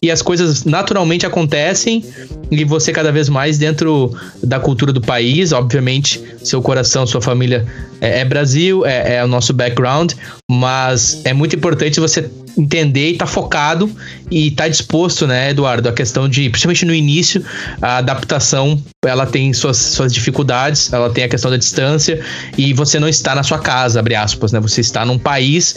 e 0.03 0.11
as 0.11 0.23
coisas 0.23 0.65
naturalmente 0.65 1.27
acontecem 1.27 2.05
e 2.51 2.65
você 2.65 2.93
cada 2.93 3.11
vez 3.11 3.29
mais 3.29 3.59
dentro 3.59 4.15
da 4.43 4.61
cultura 4.61 4.93
do 4.93 5.01
país, 5.01 5.53
obviamente, 5.53 6.23
seu 6.43 6.63
coração, 6.63 7.07
sua 7.07 7.21
família 7.21 7.67
é, 8.01 8.21
é 8.21 8.25
Brasil, 8.25 8.85
é, 8.87 9.17
é, 9.17 9.25
o 9.25 9.27
nosso 9.27 9.53
background, 9.53 10.13
mas 10.51 11.21
é 11.25 11.33
muito 11.33 11.57
importante 11.57 11.99
você 11.99 12.31
entender 12.57 13.11
e 13.11 13.13
estar 13.13 13.27
tá 13.27 13.31
focado 13.31 13.91
e 14.31 14.49
estar 14.49 14.65
tá 14.65 14.69
disposto, 14.69 15.27
né, 15.27 15.51
Eduardo, 15.51 15.89
a 15.89 15.93
questão 15.93 16.29
de, 16.29 16.49
principalmente 16.49 16.85
no 16.85 16.95
início, 16.95 17.45
a 17.83 17.99
adaptação, 17.99 18.83
ela 19.05 19.27
tem 19.27 19.53
suas, 19.53 19.77
suas 19.77 20.13
dificuldades, 20.13 20.93
ela 20.93 21.11
tem 21.11 21.25
a 21.25 21.29
questão 21.29 21.51
da 21.51 21.57
distância 21.57 22.21
e 22.57 22.73
você 22.73 22.99
não 22.99 23.09
está 23.09 23.35
na 23.35 23.43
sua 23.43 23.59
casa, 23.59 24.01
abre 24.01 24.15
aspas, 24.15 24.53
né, 24.53 24.61
você 24.61 24.81
está 24.81 25.05
num 25.05 25.19
país 25.19 25.77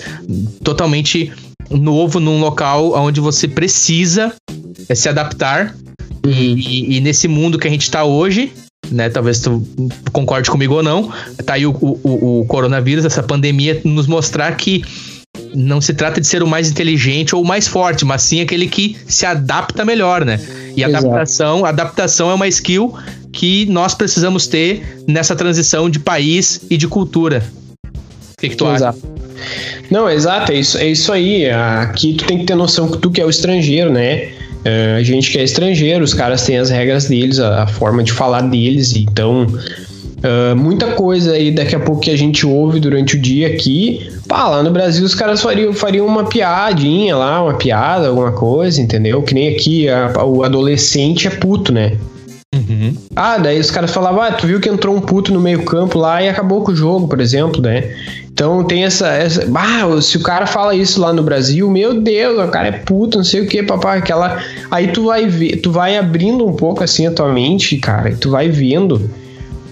totalmente 0.64 1.32
novo 1.70 2.20
num 2.20 2.40
local 2.40 2.94
onde 2.94 3.20
você 3.20 3.48
precisa 3.48 4.34
é, 4.88 4.96
se 4.96 5.10
adaptar. 5.10 5.76
Uhum. 6.26 6.32
E, 6.32 6.98
e, 6.98 7.02
nesse 7.02 7.28
mundo 7.28 7.58
que 7.58 7.68
a 7.68 7.72
gente 7.72 7.84
está 7.84 8.04
hoje, 8.04 8.52
né? 8.92 9.10
Talvez 9.10 9.40
tu 9.40 9.66
concorde 10.12 10.50
comigo 10.50 10.76
ou 10.76 10.84
não, 10.84 11.12
tá 11.46 11.54
aí 11.54 11.66
o, 11.66 11.72
o, 11.72 12.42
o 12.42 12.46
coronavírus, 12.46 13.06
essa 13.06 13.24
pandemia, 13.24 13.80
nos 13.86 14.08
mostrar 14.08 14.56
que 14.56 14.84
não 15.54 15.80
se 15.80 15.94
trata 15.94 16.20
de 16.20 16.28
ser 16.28 16.44
o 16.44 16.48
mais 16.48 16.70
inteligente 16.70 17.36
ou 17.36 17.42
o 17.42 17.46
mais 17.46 17.68
forte, 17.68 18.04
mas 18.04 18.22
sim 18.22 18.42
aquele 18.42 18.68
que 18.68 18.98
se 19.08 19.26
adapta 19.26 19.86
melhor, 19.86 20.26
né? 20.26 20.40
E 20.76 20.84
adaptação, 20.84 21.66
adaptação 21.66 22.30
é 22.30 22.34
uma 22.34 22.48
skill 22.48 22.94
que 23.32 23.66
nós 23.68 23.94
precisamos 23.94 24.48
ter 24.48 25.04
nessa 25.08 25.36
transição 25.36 25.90
de 25.90 26.00
país 26.00 26.62
e 26.70 26.78
de 26.78 26.88
cultura. 26.88 27.44
Que, 28.40 28.50
que 28.50 28.56
tu 28.56 28.66
acha? 28.66 28.96
Não, 29.90 30.10
exato, 30.10 30.52
é 30.52 30.56
isso, 30.56 30.78
é 30.78 30.88
isso 30.88 31.12
aí. 31.12 31.50
Aqui 31.50 32.14
tu 32.14 32.26
tem 32.26 32.40
que 32.40 32.46
ter 32.46 32.56
noção 32.56 32.90
que 32.90 32.98
tu 32.98 33.10
que 33.10 33.22
é 33.22 33.26
o 33.26 33.30
estrangeiro, 33.30 33.92
né? 33.92 34.30
É, 34.64 34.96
a 34.98 35.04
gente 35.04 35.32
que 35.32 35.38
é 35.38 35.44
estrangeiro, 35.44 36.04
os 36.04 36.14
caras 36.14 36.46
têm 36.46 36.58
as 36.58 36.70
regras 36.70 37.08
deles, 37.08 37.40
a 37.40 37.66
forma 37.66 38.04
de 38.04 38.12
falar 38.12 38.42
deles, 38.42 38.96
então 38.96 39.48
Uh, 40.20 40.54
muita 40.54 40.88
coisa 40.88 41.32
aí 41.32 41.50
daqui 41.50 41.76
a 41.76 41.80
pouco 41.80 42.02
que 42.02 42.12
a 42.12 42.18
gente 42.18 42.46
ouve 42.46 42.80
durante 42.80 43.16
o 43.16 43.20
dia 43.20 43.48
aqui. 43.48 44.12
Pá, 44.28 44.50
lá 44.50 44.62
no 44.62 44.70
Brasil 44.70 45.06
os 45.06 45.16
caras 45.16 45.42
fariam, 45.42 45.74
fariam 45.74 46.06
uma 46.06 46.26
piadinha 46.26 47.16
lá, 47.16 47.42
uma 47.42 47.54
piada, 47.54 48.10
alguma 48.10 48.34
coisa, 48.34 48.82
entendeu? 48.82 49.24
Que 49.24 49.34
nem 49.34 49.48
aqui 49.56 49.88
a, 49.88 50.12
o 50.26 50.44
adolescente 50.44 51.28
é 51.28 51.30
puto, 51.30 51.72
né? 51.72 51.94
Uhum. 52.70 52.96
Ah, 53.16 53.38
daí 53.38 53.60
os 53.60 53.72
caras 53.72 53.92
falavam, 53.92 54.22
ah, 54.22 54.32
tu 54.32 54.46
viu 54.46 54.60
que 54.60 54.70
entrou 54.70 54.96
um 54.96 55.02
puto 55.02 55.34
no 55.34 55.40
meio 55.40 55.64
campo 55.64 55.98
lá 55.98 56.22
e 56.22 56.30
acabou 56.30 56.64
com 56.64 56.72
o 56.72 56.76
jogo, 56.76 57.08
por 57.08 57.20
exemplo, 57.20 57.62
né? 57.62 57.96
Então 58.32 58.64
tem 58.64 58.86
essa, 58.86 59.08
essa. 59.08 59.46
Ah, 59.54 60.02
se 60.02 60.18
o 60.18 60.22
cara 60.22 60.46
fala 60.46 60.76
isso 60.76 61.02
lá 61.02 61.12
no 61.12 61.24
Brasil, 61.24 61.70
meu 61.70 62.00
Deus, 62.00 62.48
o 62.48 62.48
cara 62.50 62.68
é 62.68 62.72
puto, 62.72 63.18
não 63.18 63.26
sei 63.26 63.42
o 63.42 63.48
que, 63.48 63.64
papai. 63.64 63.98
Aquela. 63.98 64.42
Aí 64.70 64.90
tu 64.90 65.06
vai 65.06 65.28
ver, 65.28 65.58
tu 65.58 65.72
vai 65.72 65.98
abrindo 65.98 66.46
um 66.46 66.54
pouco 66.54 66.84
assim 66.84 67.08
a 67.08 67.12
tua 67.12 67.34
mente, 67.34 67.76
cara, 67.78 68.12
e 68.12 68.16
tu 68.16 68.30
vai 68.30 68.48
vendo 68.48 69.10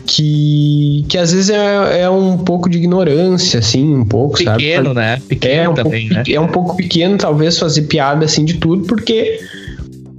que, 0.07 1.05
que 1.09 1.17
às 1.17 1.33
vezes 1.33 1.49
é, 1.49 2.01
é 2.01 2.09
um 2.09 2.37
pouco 2.37 2.69
de 2.69 2.77
ignorância, 2.77 3.59
assim, 3.59 3.95
um 3.95 4.05
pouco, 4.05 4.37
pequeno, 4.37 4.51
sabe? 4.51 4.63
Pequeno, 4.63 4.93
né? 4.93 5.21
Pequeno 5.27 5.63
é 5.63 5.69
um 5.69 5.73
também, 5.73 6.07
pouco, 6.07 6.13
né? 6.15 6.35
É 6.35 6.39
um 6.39 6.47
pouco 6.47 6.75
pequeno, 6.75 7.17
talvez, 7.17 7.59
fazer 7.59 7.83
piada 7.83 8.25
assim 8.25 8.43
de 8.43 8.55
tudo, 8.55 8.87
porque. 8.87 9.39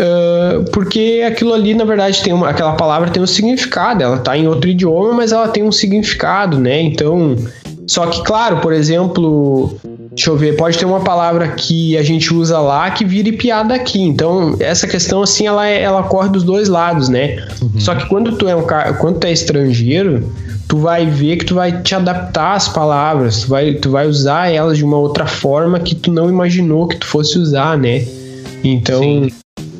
Uh, 0.00 0.70
porque 0.70 1.24
aquilo 1.26 1.52
ali, 1.52 1.74
na 1.74 1.84
verdade, 1.84 2.22
tem 2.22 2.32
uma, 2.32 2.50
aquela 2.50 2.74
palavra 2.74 3.10
tem 3.10 3.20
um 3.20 3.26
significado, 3.26 4.02
ela 4.02 4.18
tá 4.18 4.36
em 4.36 4.46
outro 4.46 4.70
idioma, 4.70 5.12
mas 5.12 5.32
ela 5.32 5.48
tem 5.48 5.64
um 5.64 5.72
significado, 5.72 6.56
né? 6.56 6.80
Então, 6.80 7.36
só 7.84 8.06
que, 8.06 8.22
claro, 8.22 8.58
por 8.58 8.72
exemplo, 8.72 9.76
deixa 10.10 10.30
eu 10.30 10.36
ver, 10.36 10.56
pode 10.56 10.78
ter 10.78 10.84
uma 10.84 11.00
palavra 11.00 11.48
que 11.48 11.96
a 11.96 12.02
gente 12.02 12.32
usa 12.32 12.60
lá 12.60 12.90
que 12.90 13.04
vire 13.04 13.32
piada 13.32 13.74
aqui. 13.74 14.00
Então, 14.00 14.54
essa 14.60 14.86
questão, 14.86 15.22
assim, 15.22 15.46
ela, 15.46 15.66
é, 15.66 15.82
ela 15.82 16.04
corre 16.04 16.28
dos 16.28 16.44
dois 16.44 16.68
lados, 16.68 17.08
né? 17.08 17.44
Uhum. 17.60 17.80
Só 17.80 17.94
que 17.94 18.06
quando 18.06 18.36
tu 18.36 18.46
é 18.46 18.54
um 18.54 18.64
cara, 18.64 18.92
quando 18.92 19.18
tu 19.18 19.26
é 19.26 19.32
estrangeiro, 19.32 20.32
tu 20.68 20.78
vai 20.78 21.06
ver 21.06 21.38
que 21.38 21.44
tu 21.44 21.54
vai 21.54 21.82
te 21.82 21.94
adaptar 21.94 22.54
às 22.54 22.68
palavras, 22.68 23.40
tu 23.40 23.48
vai, 23.48 23.74
tu 23.74 23.90
vai 23.90 24.06
usar 24.06 24.52
elas 24.52 24.76
de 24.76 24.84
uma 24.84 24.98
outra 24.98 25.26
forma 25.26 25.80
que 25.80 25.94
tu 25.94 26.12
não 26.12 26.28
imaginou 26.28 26.86
que 26.86 26.98
tu 26.98 27.06
fosse 27.06 27.38
usar, 27.38 27.76
né? 27.76 28.06
Então, 28.62 29.00
Sim. 29.00 29.28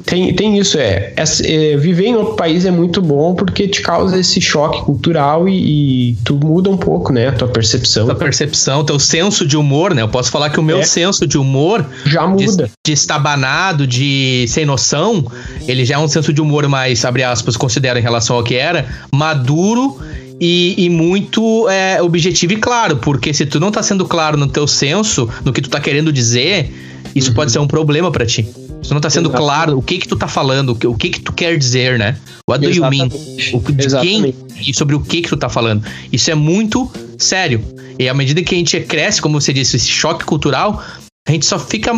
Tem, 0.09 0.33
tem 0.33 0.59
isso, 0.59 0.79
é, 0.79 1.13
é, 1.17 1.25
é, 1.43 1.77
Viver 1.77 2.07
em 2.07 2.15
outro 2.15 2.35
país 2.35 2.65
é 2.65 2.71
muito 2.71 3.03
bom 3.03 3.35
porque 3.35 3.69
te 3.69 3.83
causa 3.83 4.19
esse 4.19 4.41
choque 4.41 4.81
cultural 4.83 5.47
e, 5.47 6.13
e 6.13 6.17
tu 6.25 6.35
muda 6.35 6.71
um 6.71 6.79
pouco, 6.79 7.13
né? 7.13 7.29
A 7.29 7.33
tua 7.33 7.49
percepção. 7.49 8.07
Tua 8.07 8.15
percepção, 8.15 8.83
teu 8.83 8.99
senso 8.99 9.47
de 9.47 9.55
humor, 9.55 9.95
né? 9.95 10.01
Eu 10.01 10.09
posso 10.09 10.31
falar 10.31 10.49
que 10.49 10.59
o 10.59 10.63
meu 10.63 10.79
é. 10.79 10.83
senso 10.83 11.27
de 11.27 11.37
humor. 11.37 11.85
Já 12.07 12.27
muda. 12.27 12.65
De, 12.65 12.73
de 12.87 12.93
estabanado, 12.93 13.87
de 13.87 14.47
sem 14.49 14.65
noção, 14.65 15.31
ele 15.67 15.85
já 15.85 15.97
é 15.97 15.99
um 15.99 16.09
senso 16.09 16.33
de 16.33 16.41
humor 16.41 16.67
mais, 16.69 17.05
abre 17.05 17.23
aspas, 17.23 17.55
considero 17.55 17.99
em 17.99 18.03
relação 18.03 18.37
ao 18.37 18.43
que 18.43 18.55
era, 18.55 18.87
maduro 19.13 19.99
e, 20.41 20.87
e, 20.87 20.89
muito 20.89 21.69
é, 21.69 22.01
objetivo 22.01 22.55
e 22.55 22.57
claro, 22.57 22.97
porque 22.97 23.35
se 23.35 23.45
tu 23.45 23.61
não 23.61 23.71
tá 23.71 23.83
sendo 23.83 24.07
claro 24.07 24.39
no 24.39 24.47
teu 24.47 24.67
senso, 24.67 25.29
no 25.45 25.53
que 25.53 25.61
tu 25.61 25.69
tá 25.69 25.79
querendo 25.79 26.11
dizer, 26.11 26.73
isso 27.15 27.29
uhum. 27.29 27.35
pode 27.35 27.53
ser 27.53 27.59
um 27.59 27.67
problema 27.67 28.11
para 28.11 28.25
ti. 28.25 28.49
Tu 28.83 28.95
não 28.95 29.01
tá 29.01 29.11
sendo 29.11 29.29
Exatamente. 29.29 29.47
claro 29.47 29.79
o 29.79 29.83
que 29.83 29.99
que 29.99 30.09
tu 30.09 30.17
tá 30.17 30.29
falando, 30.29 30.79
o 30.85 30.95
que 30.97 31.11
que 31.11 31.21
tu 31.21 31.33
quer 31.33 31.57
dizer, 31.59 31.99
né? 31.99 32.17
What 32.49 32.65
do 32.65 32.71
Exatamente. 32.71 33.17
you 33.17 33.53
mean? 33.53 33.63
O, 33.67 33.73
de 33.73 33.85
Exatamente. 33.85 34.37
quem 34.55 34.69
e 34.69 34.75
sobre 34.75 34.95
o 34.95 35.01
que 35.01 35.23
que 35.23 35.29
tu 35.29 35.37
tá 35.37 35.49
falando. 35.49 35.85
Isso 36.13 36.31
é 36.31 36.35
muito 36.35 36.91
sério. 37.19 37.63
E 37.99 38.09
à 38.09 38.15
medida 38.15 38.43
que 38.43 38.55
a 38.55 38.59
gente 38.59 38.81
cresce, 38.81 39.21
como 39.21 39.41
você 39.41 39.53
disse, 39.53 39.77
esse 39.77 39.89
choque 39.89 40.25
cultural, 40.25 40.83
a 41.29 41.33
gente 41.33 41.45
só 41.45 41.59
fica 41.59 41.93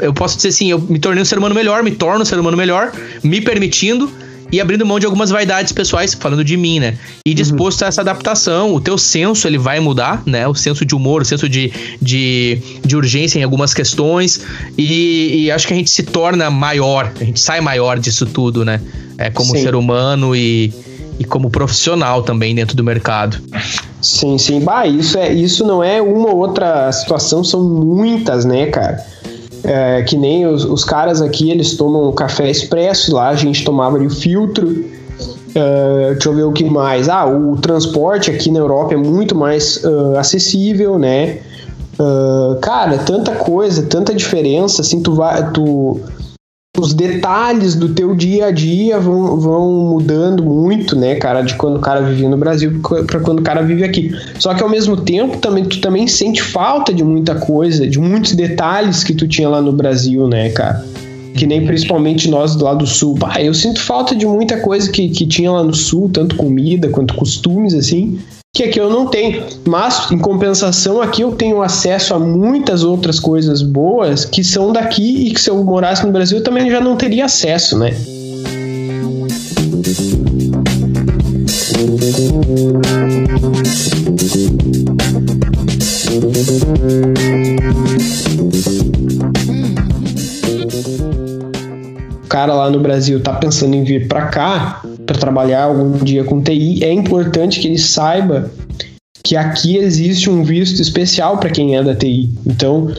eu 0.00 0.12
posso 0.12 0.36
dizer 0.36 0.48
assim, 0.48 0.70
eu 0.70 0.78
me 0.80 0.98
tornei 0.98 1.22
um 1.22 1.24
ser 1.24 1.38
humano 1.38 1.54
melhor, 1.54 1.82
me 1.82 1.90
torno 1.90 2.22
um 2.22 2.24
ser 2.24 2.38
humano 2.38 2.56
melhor, 2.56 2.92
me 3.22 3.40
permitindo 3.40 4.10
e 4.50 4.60
abrindo 4.60 4.84
mão 4.86 4.98
de 4.98 5.06
algumas 5.06 5.30
vaidades 5.30 5.72
pessoais, 5.72 6.14
falando 6.14 6.44
de 6.44 6.56
mim, 6.56 6.80
né? 6.80 6.96
E 7.24 7.34
disposto 7.34 7.82
uhum. 7.82 7.86
a 7.86 7.88
essa 7.88 8.00
adaptação. 8.00 8.74
O 8.74 8.80
teu 8.80 8.96
senso, 8.96 9.46
ele 9.46 9.58
vai 9.58 9.78
mudar, 9.80 10.22
né? 10.24 10.46
O 10.48 10.54
senso 10.54 10.84
de 10.84 10.94
humor, 10.94 11.22
o 11.22 11.24
senso 11.24 11.48
de, 11.48 11.72
de, 12.00 12.58
de 12.84 12.96
urgência 12.96 13.38
em 13.38 13.42
algumas 13.42 13.74
questões. 13.74 14.40
E, 14.76 15.44
e, 15.44 15.50
acho 15.50 15.66
que 15.66 15.74
a 15.74 15.76
gente 15.76 15.90
se 15.90 16.02
torna 16.02 16.50
maior, 16.50 17.12
a 17.20 17.24
gente 17.24 17.40
sai 17.40 17.60
maior 17.60 17.98
disso 17.98 18.24
tudo, 18.24 18.64
né? 18.64 18.80
É, 19.18 19.30
como 19.30 19.50
sim. 19.50 19.62
ser 19.62 19.74
humano 19.74 20.34
e, 20.34 20.72
e 21.18 21.24
como 21.24 21.50
profissional 21.50 22.22
também 22.22 22.54
dentro 22.54 22.76
do 22.76 22.84
mercado. 22.84 23.38
Sim, 24.00 24.38
sim. 24.38 24.60
Bah, 24.60 24.86
isso, 24.86 25.18
é, 25.18 25.32
isso 25.32 25.66
não 25.66 25.82
é 25.82 26.00
uma 26.00 26.30
ou 26.30 26.38
outra 26.38 26.90
situação, 26.92 27.42
são 27.42 27.62
muitas, 27.62 28.44
né, 28.44 28.66
cara? 28.66 29.04
É, 29.64 30.02
que 30.02 30.16
nem 30.16 30.46
os, 30.46 30.64
os, 30.64 30.84
caras 30.84 31.20
aqui, 31.20 31.50
eles 31.50 31.74
tomam 31.76 32.12
café 32.12 32.50
expresso, 32.50 33.14
lá 33.14 33.28
a 33.28 33.34
gente 33.34 33.64
tomava 33.64 33.98
de 33.98 34.08
filtro. 34.08 34.68
Uh, 34.68 36.12
deixa 36.12 36.28
eu 36.28 36.34
ver 36.34 36.42
o 36.44 36.52
que 36.52 36.64
mais. 36.64 37.08
Ah, 37.08 37.26
o 37.26 37.56
transporte 37.56 38.30
aqui 38.30 38.50
na 38.50 38.60
Europa 38.60 38.94
é 38.94 38.96
muito 38.96 39.34
mais 39.34 39.82
uh, 39.84 40.16
acessível, 40.16 40.98
né? 40.98 41.38
Uh, 41.98 42.54
cara, 42.60 42.98
tanta 42.98 43.32
coisa, 43.32 43.82
tanta 43.82 44.14
diferença, 44.14 44.82
assim, 44.82 45.02
tu 45.02 45.14
vai, 45.14 45.50
tu, 45.50 46.00
os 46.80 46.94
detalhes 46.94 47.74
do 47.74 47.88
teu 47.90 48.14
dia 48.14 48.46
a 48.46 48.50
dia 48.50 48.98
vão, 48.98 49.38
vão 49.38 49.70
mudando 49.90 50.44
muito, 50.44 50.96
né, 50.96 51.16
cara, 51.16 51.42
de 51.42 51.54
quando 51.54 51.76
o 51.76 51.80
cara 51.80 52.00
vivia 52.02 52.28
no 52.28 52.36
Brasil 52.36 52.80
para 53.06 53.20
quando 53.20 53.40
o 53.40 53.42
cara 53.42 53.62
vive 53.62 53.84
aqui. 53.84 54.12
Só 54.38 54.54
que 54.54 54.62
ao 54.62 54.68
mesmo 54.68 54.96
tempo 54.96 55.38
também 55.38 55.64
tu 55.64 55.80
também 55.80 56.06
sente 56.06 56.42
falta 56.42 56.92
de 56.92 57.02
muita 57.02 57.34
coisa, 57.34 57.86
de 57.86 57.98
muitos 57.98 58.34
detalhes 58.34 59.02
que 59.02 59.14
tu 59.14 59.26
tinha 59.26 59.48
lá 59.48 59.60
no 59.60 59.72
Brasil, 59.72 60.26
né, 60.28 60.50
cara? 60.50 60.84
Que 61.34 61.46
nem 61.46 61.64
principalmente 61.66 62.28
nós 62.28 62.56
do 62.56 62.64
lado 62.64 62.78
do 62.78 62.86
sul. 62.86 63.14
Bah, 63.14 63.40
eu 63.40 63.54
sinto 63.54 63.80
falta 63.80 64.14
de 64.14 64.26
muita 64.26 64.58
coisa 64.60 64.90
que, 64.90 65.08
que 65.08 65.26
tinha 65.26 65.50
lá 65.50 65.62
no 65.62 65.74
sul, 65.74 66.08
tanto 66.12 66.36
comida 66.36 66.88
quanto 66.88 67.14
costumes, 67.14 67.74
assim 67.74 68.18
que 68.54 68.64
aqui 68.64 68.80
eu 68.80 68.90
não 68.90 69.06
tenho. 69.06 69.44
Mas, 69.66 70.10
em 70.10 70.18
compensação, 70.18 71.00
aqui 71.00 71.22
eu 71.22 71.32
tenho 71.32 71.62
acesso 71.62 72.14
a 72.14 72.18
muitas 72.18 72.82
outras 72.82 73.20
coisas 73.20 73.62
boas 73.62 74.24
que 74.24 74.42
são 74.42 74.72
daqui 74.72 75.28
e 75.28 75.34
que 75.34 75.40
se 75.40 75.50
eu 75.50 75.62
morasse 75.62 76.04
no 76.04 76.12
Brasil 76.12 76.38
eu 76.38 76.44
também 76.44 76.70
já 76.70 76.80
não 76.80 76.96
teria 76.96 77.26
acesso, 77.26 77.78
né? 77.78 77.94
O 92.24 92.28
cara 92.28 92.54
lá 92.54 92.70
no 92.70 92.80
Brasil 92.80 93.22
tá 93.22 93.34
pensando 93.34 93.74
em 93.74 93.84
vir 93.84 94.08
para 94.08 94.26
cá, 94.26 94.82
para 95.08 95.18
trabalhar 95.18 95.64
algum 95.64 95.92
dia 96.04 96.22
com 96.22 96.42
TI, 96.42 96.84
é 96.84 96.92
importante 96.92 97.60
que 97.60 97.66
ele 97.66 97.78
saiba 97.78 98.50
que 99.24 99.36
aqui 99.36 99.78
existe 99.78 100.28
um 100.28 100.44
visto 100.44 100.82
especial 100.82 101.38
para 101.38 101.48
quem 101.48 101.76
é 101.76 101.82
da 101.82 101.94
TI. 101.94 102.30
Então, 102.46 102.92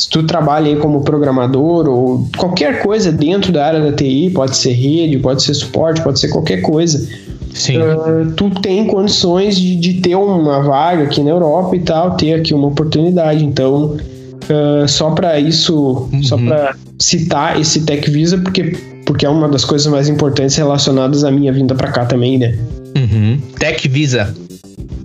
se 0.00 0.08
tu 0.08 0.22
trabalha 0.22 0.68
aí 0.68 0.76
como 0.76 1.02
programador 1.02 1.88
ou 1.88 2.28
qualquer 2.38 2.82
coisa 2.82 3.10
dentro 3.10 3.50
da 3.50 3.66
área 3.66 3.80
da 3.80 3.92
TI, 3.92 4.30
pode 4.30 4.56
ser 4.56 4.72
rede, 4.72 5.18
pode 5.18 5.42
ser 5.42 5.54
suporte, 5.54 6.00
pode 6.02 6.20
ser 6.20 6.28
qualquer 6.28 6.62
coisa. 6.62 7.04
Sim. 7.52 7.78
Uh, 7.78 8.30
tu 8.36 8.48
tem 8.60 8.86
condições 8.86 9.56
de, 9.56 9.74
de, 9.74 9.94
ter 9.94 10.14
uma 10.14 10.62
vaga 10.62 11.02
aqui 11.02 11.20
na 11.20 11.30
Europa 11.30 11.74
e 11.74 11.80
tal, 11.80 12.16
ter 12.16 12.34
aqui 12.34 12.54
uma 12.54 12.68
oportunidade. 12.68 13.44
Então, 13.44 13.96
uh, 13.96 14.86
só 14.86 15.10
para 15.10 15.40
isso, 15.40 16.08
uhum. 16.12 16.22
só 16.22 16.36
para 16.36 16.76
citar 16.98 17.60
esse 17.60 17.80
Tech 17.84 18.08
Visa, 18.08 18.38
porque 18.38 18.76
porque 19.06 19.24
é 19.24 19.28
uma 19.28 19.48
das 19.48 19.64
coisas 19.64 19.86
mais 19.86 20.08
importantes 20.08 20.54
relacionadas 20.56 21.24
à 21.24 21.30
minha 21.30 21.52
vinda 21.52 21.74
para 21.74 21.90
cá 21.90 22.04
também, 22.04 22.36
né? 22.36 22.58
Uhum. 22.96 23.40
Tech 23.58 23.88
Visa. 23.88 24.34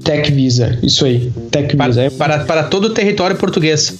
Tech 0.04 0.30
Visa, 0.32 0.78
isso 0.82 1.06
aí. 1.06 1.32
Tech 1.52 1.78
para, 1.78 1.88
Visa. 1.88 2.12
Para, 2.18 2.40
para 2.40 2.64
todo 2.64 2.86
o 2.86 2.90
território 2.90 3.38
português. 3.38 3.94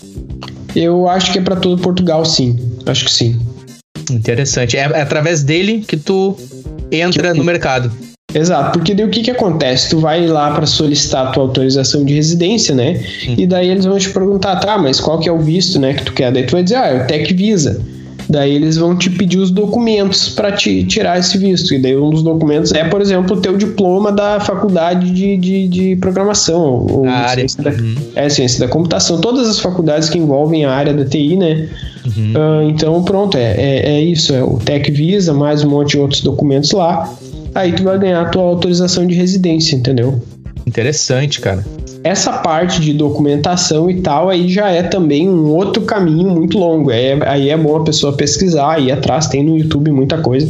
Eu 0.76 1.08
acho 1.08 1.32
que 1.32 1.38
é 1.38 1.42
para 1.42 1.56
todo 1.56 1.82
Portugal, 1.82 2.26
sim. 2.26 2.60
Acho 2.86 3.06
que 3.06 3.12
sim. 3.12 3.40
Interessante. 4.10 4.76
É, 4.76 4.82
é 4.82 5.02
através 5.02 5.44
dele 5.44 5.86
que 5.88 5.96
tu 5.96 6.36
entra 6.92 7.32
que 7.32 7.38
no 7.38 7.44
mercado. 7.44 7.92
Exato, 8.34 8.80
porque 8.80 8.96
daí 8.96 9.06
o 9.06 9.10
que 9.10 9.22
que 9.22 9.32
acontece? 9.32 9.90
Tu 9.90 10.00
vai 10.00 10.26
lá 10.26 10.52
para 10.52 10.66
solicitar 10.66 11.28
a 11.28 11.32
tua 11.32 11.44
autorização 11.44 12.06
de 12.06 12.14
residência, 12.14 12.74
né? 12.74 13.04
Hum. 13.28 13.36
E 13.38 13.46
daí 13.46 13.70
eles 13.70 13.86
vão 13.86 14.00
te 14.00 14.10
perguntar, 14.10 14.56
tá, 14.56 14.78
mas 14.78 15.02
qual 15.02 15.20
que 15.20 15.28
é 15.28 15.32
o 15.32 15.40
visto, 15.40 15.78
né, 15.78 15.94
que 15.94 16.06
tu 16.06 16.14
quer? 16.14 16.32
Daí 16.32 16.44
tu 16.44 16.54
vai 16.54 16.64
dizer, 16.64 16.78
ah, 16.78 16.88
é 16.88 17.04
o 17.04 17.08
Tech 17.08 17.34
Visa. 17.34 17.82
Daí 18.32 18.56
eles 18.56 18.78
vão 18.78 18.96
te 18.96 19.10
pedir 19.10 19.40
os 19.40 19.52
documentos 19.52 20.30
para 20.30 20.54
te 20.54 20.86
tirar 20.86 21.20
esse 21.20 21.38
visto. 21.38 21.74
E 21.74 21.80
daí 21.80 21.98
um 21.98 22.10
dos 22.10 22.24
documentos 22.24 22.72
é, 22.72 22.86
por 22.86 23.02
exemplo, 23.02 23.36
o 23.36 23.42
teu 23.42 23.58
diploma 23.58 24.10
da 24.10 24.40
faculdade 24.40 25.12
de, 25.12 25.36
de, 25.36 25.68
de 25.68 25.96
programação. 25.98 26.88
Ou 26.90 27.06
a 27.06 27.12
área. 27.12 27.48
Ciência 27.48 27.64
da, 27.64 27.72
uhum. 27.72 27.96
É, 28.16 28.30
ciência 28.30 28.60
da 28.62 28.70
computação. 28.70 29.20
Todas 29.20 29.50
as 29.50 29.60
faculdades 29.60 30.10
que 30.10 30.18
envolvem 30.18 30.64
a 30.64 30.72
área 30.72 30.94
da 30.94 31.04
TI, 31.04 31.36
né? 31.36 31.68
Uhum. 32.06 32.34
Uh, 32.34 32.70
então, 32.70 33.04
pronto, 33.04 33.38
é, 33.38 33.54
é, 33.58 33.96
é, 33.96 34.02
isso. 34.02 34.34
É 34.34 34.42
o 34.42 34.58
Tech 34.58 34.90
Visa, 34.90 35.34
mais 35.34 35.66
um 35.66 35.70
monte 35.70 35.92
de 35.92 36.00
outros 36.00 36.22
documentos 36.22 36.72
lá. 36.72 37.14
Aí 37.54 37.74
tu 37.74 37.84
vai 37.84 38.00
ganhar 38.00 38.22
a 38.22 38.26
tua 38.30 38.44
autorização 38.44 39.06
de 39.06 39.14
residência, 39.14 39.76
entendeu? 39.76 40.22
Interessante, 40.66 41.42
cara 41.42 41.66
essa 42.04 42.34
parte 42.40 42.82
de 42.82 42.94
documentação 42.94 43.90
e 43.90 44.02
tal 44.02 44.30
aí 44.30 44.50
já 44.50 44.70
é 44.70 44.84
também 44.84 45.30
um 45.30 45.46
outro 45.48 45.84
caminho 45.84 46.30
muito 46.30 46.58
longo. 46.58 46.92
É, 46.92 47.18
aí 47.28 47.50
é 47.50 47.58
bom 47.58 47.78
a 47.78 47.84
pessoa 47.84 48.14
pesquisar, 48.14 48.80
ir 48.80 48.92
atrás, 48.92 49.28
tem 49.28 49.44
no 49.44 49.58
YouTube 49.58 49.92
muita 49.92 50.18
coisa. 50.18 50.48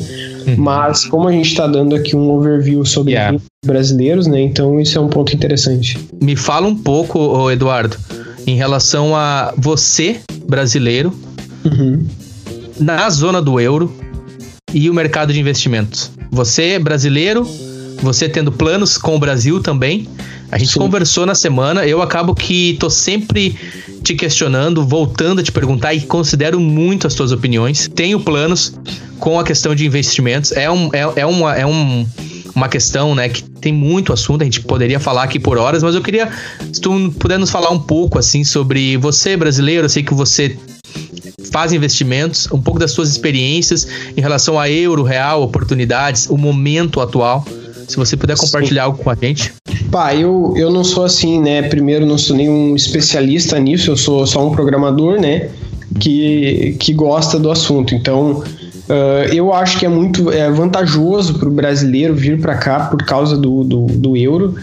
Uhum. 0.48 0.56
Mas 0.58 1.06
como 1.06 1.28
a 1.28 1.32
gente 1.32 1.48
está 1.48 1.68
dando 1.68 1.96
aqui 1.96 2.16
um 2.16 2.32
overview 2.32 2.86
sobre 2.86 3.14
yeah. 3.14 3.38
brasileiros, 3.66 4.28
né? 4.28 4.42
Então 4.42 4.80
isso 4.80 4.98
é 4.98 5.02
um 5.02 5.08
ponto 5.08 5.36
interessante. 5.36 6.00
Me 6.22 6.36
fala 6.36 6.68
um 6.68 6.76
pouco, 6.76 7.50
Eduardo, 7.52 7.98
em 8.48 8.56
relação 8.56 9.16
a 9.16 9.54
você, 9.58 10.20
brasileiro, 10.48 11.14
uhum. 11.66 12.06
na 12.80 13.10
zona 13.10 13.42
do 13.42 13.60
euro 13.60 13.92
e 14.74 14.90
o 14.90 14.94
mercado 14.94 15.34
de 15.34 15.40
investimentos. 15.40 16.12
Você, 16.32 16.80
brasileiro, 16.80 17.46
você 18.02 18.28
tendo 18.28 18.52
planos 18.52 18.98
com 18.98 19.16
o 19.16 19.20
Brasil 19.20 19.62
também. 19.62 20.08
A 20.52 20.58
gente 20.58 20.74
Sim. 20.74 20.80
conversou 20.80 21.26
na 21.26 21.36
semana, 21.36 21.86
eu 21.86 22.02
acabo 22.02 22.36
que 22.36 22.76
tô 22.80 22.90
sempre 22.90 23.56
te 24.04 24.16
questionando, 24.16 24.86
voltando 24.86 25.40
a 25.40 25.44
te 25.44 25.52
perguntar 25.52 25.94
e 25.94 26.02
considero 26.02 26.60
muito 26.60 27.08
as 27.08 27.14
tuas 27.14 27.32
opiniões. 27.32 27.90
Tenho 27.94 28.20
planos 28.20 28.74
com 29.20 29.40
a 29.40 29.44
questão 29.44 29.74
de 29.74 29.86
investimentos. 29.86 30.52
É, 30.52 30.70
um, 30.70 30.90
é, 30.94 31.22
é, 31.22 31.26
uma, 31.26 31.56
é 31.56 31.66
um, 31.66 32.06
uma 32.54 32.68
questão 32.68 33.16
né, 33.16 33.30
que 33.30 33.44
tem 33.44 33.72
muito 33.72 34.12
assunto, 34.12 34.42
a 34.42 34.46
gente 34.46 34.62
poderia 34.62 35.00
falar 35.00 35.24
aqui 35.24 35.40
por 35.40 35.58
horas, 35.58 35.84
mas 35.84 35.96
eu 35.96 36.02
queria, 36.02 36.30
se 36.74 36.82
tu 36.82 37.14
puder 37.20 37.38
nos 37.38 37.50
falar 37.50 37.70
um 37.70 37.80
pouco 37.80 38.18
assim 38.18 38.44
sobre 38.44 38.98
você 38.98 39.38
brasileiro, 39.38 39.86
eu 39.86 39.90
sei 39.90 40.04
que 40.04 40.14
você 40.14 40.58
faz 41.52 41.74
investimentos, 41.74 42.48
um 42.52 42.62
pouco 42.62 42.80
das 42.80 42.92
suas 42.92 43.10
experiências 43.10 43.88
em 44.16 44.22
relação 44.22 44.60
a 44.60 44.70
euro, 44.70 45.04
real, 45.04 45.44
oportunidades, 45.44 46.28
o 46.30 46.38
momento 46.38 47.00
atual. 47.00 47.46
Se 47.88 47.98
você 47.98 48.16
puder 48.16 48.38
compartilhar 48.38 48.84
Sim. 48.84 48.86
algo 48.88 49.04
com 49.04 49.10
a 49.10 49.16
gente. 49.16 49.54
Pá, 49.92 50.16
eu, 50.16 50.54
eu 50.56 50.70
não 50.70 50.84
sou 50.84 51.04
assim, 51.04 51.40
né? 51.40 51.64
Primeiro, 51.64 52.06
não 52.06 52.18
sou 52.18 52.36
nenhum 52.36 52.76
especialista 52.76 53.60
nisso, 53.60 53.92
eu 53.92 53.98
sou 53.98 54.26
só 54.26 54.48
um 54.48 54.52
programador, 54.52 55.20
né? 55.20 55.50
Que, 56.00 56.76
que 56.80 56.94
gosta 56.94 57.38
do 57.38 57.52
assunto. 57.52 57.94
Então, 57.94 58.44
uh, 58.90 59.34
eu 59.34 59.54
acho 59.54 59.78
que 59.78 59.86
é 59.86 59.90
muito 59.90 60.32
é 60.32 60.50
vantajoso 60.50 61.38
para 61.38 61.50
o 61.50 61.52
brasileiro 61.52 62.16
vir 62.16 62.40
para 62.40 62.56
cá 62.56 62.82
por 62.82 63.04
causa 63.04 63.38
do, 63.38 63.64
do, 63.64 63.86
do 63.88 64.16
euro. 64.16 64.56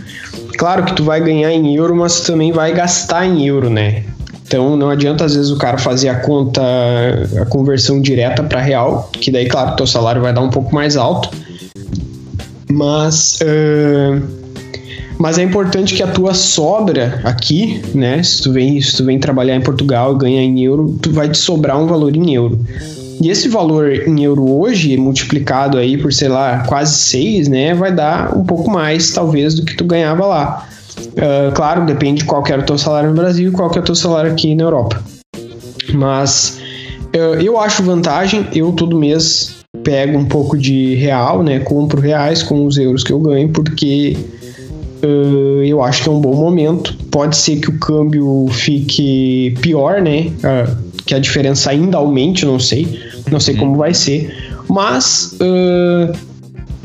Claro 0.56 0.84
que 0.84 0.94
tu 0.94 1.04
vai 1.04 1.20
ganhar 1.20 1.52
em 1.52 1.76
euro, 1.76 1.94
mas 1.94 2.20
tu 2.20 2.32
também 2.32 2.50
vai 2.50 2.72
gastar 2.72 3.26
em 3.26 3.46
euro, 3.46 3.68
né? 3.68 4.04
Então 4.48 4.76
não 4.76 4.88
adianta 4.88 5.26
às 5.26 5.34
vezes 5.34 5.50
o 5.50 5.58
cara 5.58 5.76
fazer 5.76 6.08
a 6.08 6.16
conta, 6.16 6.62
a 7.42 7.44
conversão 7.44 8.00
direta 8.00 8.42
para 8.42 8.60
real, 8.60 9.10
que 9.12 9.30
daí, 9.30 9.46
claro, 9.46 9.76
teu 9.76 9.86
salário 9.86 10.22
vai 10.22 10.32
dar 10.32 10.40
um 10.40 10.48
pouco 10.48 10.74
mais 10.74 10.96
alto. 10.96 11.30
Mas, 12.70 13.38
uh, 13.42 14.22
mas 15.18 15.38
é 15.38 15.42
importante 15.42 15.94
que 15.94 16.02
a 16.02 16.06
tua 16.06 16.34
sobra 16.34 17.20
aqui, 17.24 17.82
né? 17.94 18.22
Se 18.22 18.42
tu 18.42 18.52
vem, 18.52 18.80
se 18.80 18.96
tu 18.96 19.04
vem 19.04 19.18
trabalhar 19.18 19.56
em 19.56 19.60
Portugal 19.60 20.14
e 20.14 20.18
ganhar 20.18 20.42
em 20.42 20.62
euro, 20.62 20.98
tu 21.00 21.10
vai 21.12 21.28
te 21.28 21.38
sobrar 21.38 21.80
um 21.80 21.86
valor 21.86 22.14
em 22.14 22.34
euro. 22.34 22.58
E 23.20 23.30
esse 23.30 23.48
valor 23.48 23.90
em 23.90 24.22
euro 24.22 24.48
hoje, 24.48 24.96
multiplicado 24.96 25.76
aí 25.76 25.98
por, 25.98 26.12
sei 26.12 26.28
lá, 26.28 26.60
quase 26.68 26.94
6, 26.94 27.48
né? 27.48 27.74
Vai 27.74 27.92
dar 27.92 28.36
um 28.36 28.44
pouco 28.44 28.70
mais, 28.70 29.10
talvez, 29.10 29.54
do 29.54 29.64
que 29.64 29.76
tu 29.76 29.84
ganhava 29.84 30.24
lá. 30.24 30.68
Uh, 30.98 31.52
claro, 31.52 31.84
depende 31.84 32.20
de 32.20 32.26
qual 32.26 32.44
era 32.46 32.60
o 32.60 32.64
teu 32.64 32.78
salário 32.78 33.10
no 33.10 33.16
Brasil 33.16 33.48
e 33.48 33.52
qual 33.52 33.70
que 33.70 33.78
é 33.78 33.80
o 33.80 33.84
teu 33.84 33.94
salário 33.94 34.30
aqui 34.30 34.54
na 34.54 34.64
Europa. 34.64 35.02
Mas 35.94 36.60
eu 37.40 37.58
acho 37.58 37.82
vantagem, 37.82 38.46
eu 38.52 38.72
todo 38.72 38.96
mês 38.96 39.57
pego 39.82 40.18
um 40.18 40.24
pouco 40.24 40.56
de 40.56 40.94
real, 40.94 41.42
né? 41.42 41.60
Compro 41.60 42.00
reais 42.00 42.42
com 42.42 42.64
os 42.64 42.76
euros 42.76 43.04
que 43.04 43.12
eu 43.12 43.20
ganho, 43.20 43.48
porque 43.48 44.16
uh, 45.02 45.64
eu 45.64 45.82
acho 45.82 46.02
que 46.02 46.08
é 46.08 46.12
um 46.12 46.20
bom 46.20 46.34
momento. 46.34 46.96
Pode 47.10 47.36
ser 47.36 47.56
que 47.56 47.70
o 47.70 47.78
câmbio 47.78 48.46
fique 48.50 49.54
pior, 49.60 50.00
né? 50.00 50.32
que 51.06 51.14
a 51.14 51.18
diferença 51.18 51.70
ainda 51.70 51.96
aumente, 51.96 52.44
não 52.44 52.60
sei. 52.60 53.00
Não 53.30 53.40
sei 53.40 53.54
como 53.54 53.76
vai 53.76 53.94
ser. 53.94 54.30
Mas, 54.68 55.34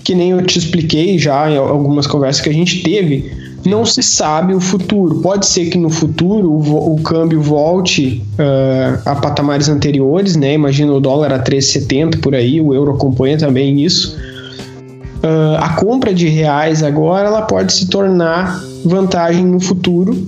que 0.04 0.16
nem 0.16 0.32
eu 0.32 0.42
te 0.46 0.58
expliquei 0.58 1.20
já 1.20 1.52
em 1.52 1.58
algumas 1.58 2.08
conversas 2.08 2.42
que 2.42 2.50
a 2.50 2.54
gente 2.54 2.84
teve, 2.84 3.43
não 3.66 3.86
se 3.86 4.04
sabe 4.04 4.54
o 4.54 4.60
futuro. 4.60 5.22
Pode 5.22 5.46
ser 5.46 5.70
que 5.70 5.78
no 5.78 5.90
futuro 5.90 6.52
o, 6.52 6.96
o 6.96 7.02
câmbio 7.02 7.42
volte 7.42 8.24
uh, 8.34 9.02
a 9.06 9.16
patamares 9.16 9.70
anteriores, 9.70 10.36
né? 10.36 10.54
Imagina 10.54 10.92
o 10.94 11.00
dólar 11.00 11.32
a 11.32 11.40
3,70 11.40 12.20
por 12.20 12.36
aí, 12.36 12.60
o 12.60 12.74
euro 12.74 12.92
acompanha 12.92 13.38
também 13.38 13.82
isso. 13.82 14.18
Uh, 15.24 15.56
a 15.58 15.70
compra 15.70 16.14
de 16.14 16.28
reais 16.28 16.84
agora 16.84 17.28
ela 17.28 17.44
pode 17.44 17.72
se 17.72 17.88
tornar 17.88 18.62
vantagem 18.84 19.46
no 19.46 19.60
futuro. 19.60 20.28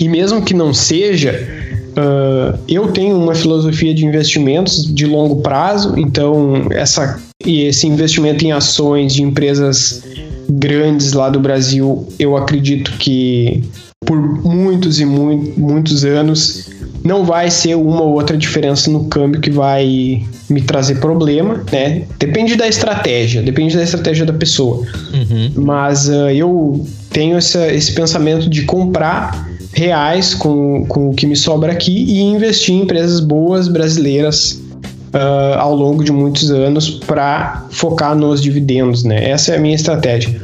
E 0.00 0.08
mesmo 0.08 0.42
que 0.42 0.52
não 0.52 0.74
seja, 0.74 1.48
uh, 1.92 2.58
eu 2.68 2.88
tenho 2.88 3.16
uma 3.16 3.34
filosofia 3.34 3.94
de 3.94 4.04
investimentos 4.04 4.92
de 4.92 5.06
longo 5.06 5.36
prazo, 5.36 5.94
então 5.96 6.66
essa, 6.70 7.20
e 7.44 7.62
esse 7.62 7.86
investimento 7.86 8.44
em 8.44 8.52
ações 8.52 9.14
de 9.14 9.22
empresas 9.22 10.02
grandes 10.48 11.12
lá 11.12 11.28
do 11.28 11.40
Brasil, 11.40 12.06
eu 12.18 12.36
acredito 12.36 12.92
que 12.98 13.62
por 14.04 14.16
muitos 14.44 15.00
e 15.00 15.04
muito, 15.04 15.58
muitos 15.58 16.04
anos 16.04 16.68
não 17.02 17.24
vai 17.24 17.50
ser 17.50 17.76
uma 17.76 18.02
ou 18.02 18.14
outra 18.14 18.36
diferença 18.36 18.90
no 18.90 19.04
câmbio 19.04 19.40
que 19.40 19.50
vai 19.50 20.24
me 20.50 20.60
trazer 20.60 20.96
problema, 21.00 21.64
né? 21.70 22.02
Depende 22.18 22.56
da 22.56 22.66
estratégia, 22.66 23.42
depende 23.42 23.76
da 23.76 23.82
estratégia 23.82 24.26
da 24.26 24.32
pessoa. 24.32 24.78
Uhum. 25.12 25.52
Mas 25.56 26.08
uh, 26.08 26.30
eu 26.30 26.84
tenho 27.10 27.36
essa, 27.36 27.72
esse 27.72 27.92
pensamento 27.92 28.48
de 28.50 28.62
comprar 28.62 29.48
reais 29.72 30.34
com, 30.34 30.84
com 30.86 31.10
o 31.10 31.14
que 31.14 31.26
me 31.26 31.36
sobra 31.36 31.72
aqui 31.72 31.92
e 31.92 32.20
investir 32.20 32.74
em 32.74 32.82
empresas 32.82 33.20
boas 33.20 33.68
brasileiras 33.68 34.60
uh, 35.16 35.58
ao 35.58 35.74
longo 35.74 36.04
de 36.04 36.12
muitos 36.12 36.50
anos 36.50 36.90
para 36.90 37.64
focar 37.70 38.14
nos 38.14 38.42
dividendos, 38.42 39.02
né? 39.02 39.30
Essa 39.30 39.54
é 39.54 39.56
a 39.56 39.60
minha 39.60 39.74
estratégia. 39.74 40.40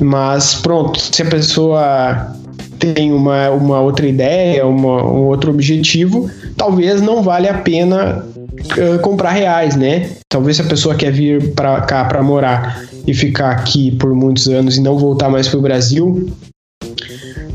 Mas 0.00 0.54
pronto, 0.54 0.98
se 0.98 1.22
a 1.22 1.26
pessoa 1.26 2.32
tem 2.78 3.12
uma, 3.12 3.50
uma 3.50 3.80
outra 3.80 4.06
ideia, 4.06 4.66
uma, 4.66 5.04
um 5.04 5.26
outro 5.26 5.50
objetivo, 5.50 6.30
talvez 6.56 7.00
não 7.00 7.22
vale 7.22 7.48
a 7.48 7.54
pena 7.54 8.24
uh, 8.24 8.98
comprar 9.00 9.30
reais, 9.30 9.76
né? 9.76 10.10
Talvez 10.28 10.56
se 10.56 10.62
a 10.62 10.66
pessoa 10.66 10.94
quer 10.94 11.12
vir 11.12 11.52
para 11.54 11.80
cá 11.82 12.04
para 12.04 12.22
morar 12.22 12.82
e 13.06 13.12
ficar 13.12 13.50
aqui 13.50 13.90
por 13.92 14.14
muitos 14.14 14.48
anos 14.48 14.76
e 14.76 14.80
não 14.80 14.96
voltar 14.96 15.28
mais 15.28 15.48
para 15.48 15.58
o 15.58 15.62
Brasil, 15.62 16.28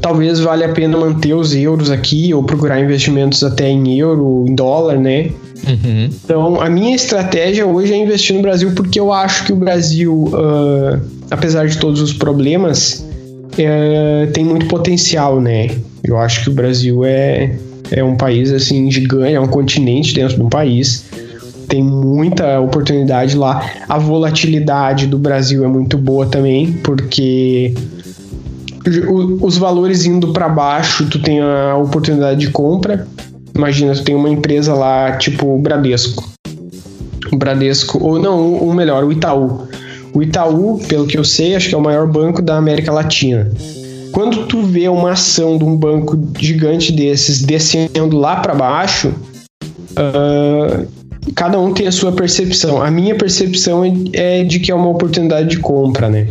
talvez 0.01 0.39
valha 0.39 0.67
a 0.67 0.73
pena 0.73 0.97
manter 0.97 1.34
os 1.34 1.53
euros 1.53 1.89
aqui 1.89 2.34
ou 2.34 2.43
procurar 2.43 2.80
investimentos 2.80 3.43
até 3.43 3.69
em 3.69 3.97
euro, 3.97 4.45
em 4.47 4.56
dólar, 4.56 4.97
né? 4.97 5.32
Uhum. 5.65 6.10
Então, 6.24 6.62
a 6.62 6.70
minha 6.70 6.96
estratégia 6.96 7.65
hoje 7.65 7.93
é 7.93 7.98
investir 7.98 8.36
no 8.36 8.41
Brasil 8.41 8.72
porque 8.76 9.00
eu 9.00 9.12
acho 9.12 9.46
que 9.46 9.54
o 9.54 9.56
Brasil, 9.56 10.13
uh, 10.34 11.02
apesar 11.30 11.67
de 11.67 11.78
todos 11.78 12.02
os 12.02 12.13
problemas, 12.13 13.06
uh, 13.54 14.32
tem 14.32 14.46
muito 14.46 14.67
potencial, 14.67 15.41
né? 15.41 15.70
Eu 16.04 16.17
acho 16.17 16.43
que 16.43 16.50
o 16.50 16.54
Brasil 16.54 17.04
é, 17.04 17.56
é 17.91 18.04
um 18.04 18.15
país 18.15 18.52
assim 18.52 18.89
gigante, 18.89 19.34
é 19.34 19.39
um 19.39 19.48
continente 19.48 20.13
dentro 20.13 20.36
de 20.36 20.41
um 20.41 20.50
país. 20.50 21.06
Tem 21.67 21.84
muita 21.84 22.62
oportunidade 22.62 23.36
lá. 23.36 23.70
A 23.89 23.98
volatilidade 23.98 25.06
do 25.06 25.17
Brasil 25.17 25.65
é 25.65 25.67
muito 25.67 25.98
boa 25.98 26.26
também, 26.26 26.72
porque 26.82 27.74
os 29.41 29.58
valores 29.58 30.06
indo 30.06 30.30
para 30.30 30.48
baixo, 30.48 31.06
tu 31.10 31.20
tem 31.20 31.41
a 31.41 31.76
oportunidade 31.76 32.39
de 32.39 32.50
compra 32.52 33.06
Imagina, 33.58 33.93
tu 33.93 34.04
tem 34.04 34.13
uma 34.13 34.30
empresa 34.30 34.74
lá, 34.76 35.17
tipo 35.17 35.56
o 35.56 35.58
Bradesco. 35.58 36.24
O 37.32 37.36
Bradesco, 37.36 38.02
ou 38.04 38.20
não, 38.20 38.54
ou 38.54 38.72
melhor, 38.72 39.04
o 39.04 39.12
Itaú. 39.12 39.67
O 40.13 40.22
Itaú, 40.22 40.80
pelo 40.88 41.08
que 41.08 41.17
eu 41.17 41.24
sei, 41.24 41.56
acho 41.56 41.70
que 41.70 41.76
é 41.76 41.78
o 41.78 41.82
maior 41.82 42.06
banco 42.08 42.39
da 42.39 42.56
América 42.56 42.91
Latina. 42.91 43.52
Quando 44.12 44.46
tu 44.46 44.62
vê 44.62 44.88
uma 44.88 45.12
ação 45.12 45.58
de 45.58 45.63
um 45.63 45.76
banco 45.76 46.17
gigante 46.39 46.91
desses 46.91 47.41
descendo 47.41 48.15
lá 48.15 48.38
para 48.38 48.54
baixo, 48.54 49.12
uh, 49.93 50.88
cada 51.36 51.60
um 51.60 51.74
tem 51.74 51.88
a 51.88 51.91
sua 51.91 52.12
percepção. 52.12 52.82
A 52.82 52.91
minha 52.91 53.15
percepção 53.15 53.84
é, 53.84 53.91
é 54.13 54.43
de 54.43 54.60
que 54.60 54.72
é 54.72 54.76
uma 54.76 54.89
oportunidade 54.89 55.50
de 55.50 55.58
compra, 55.58 56.08
né? 56.10 56.28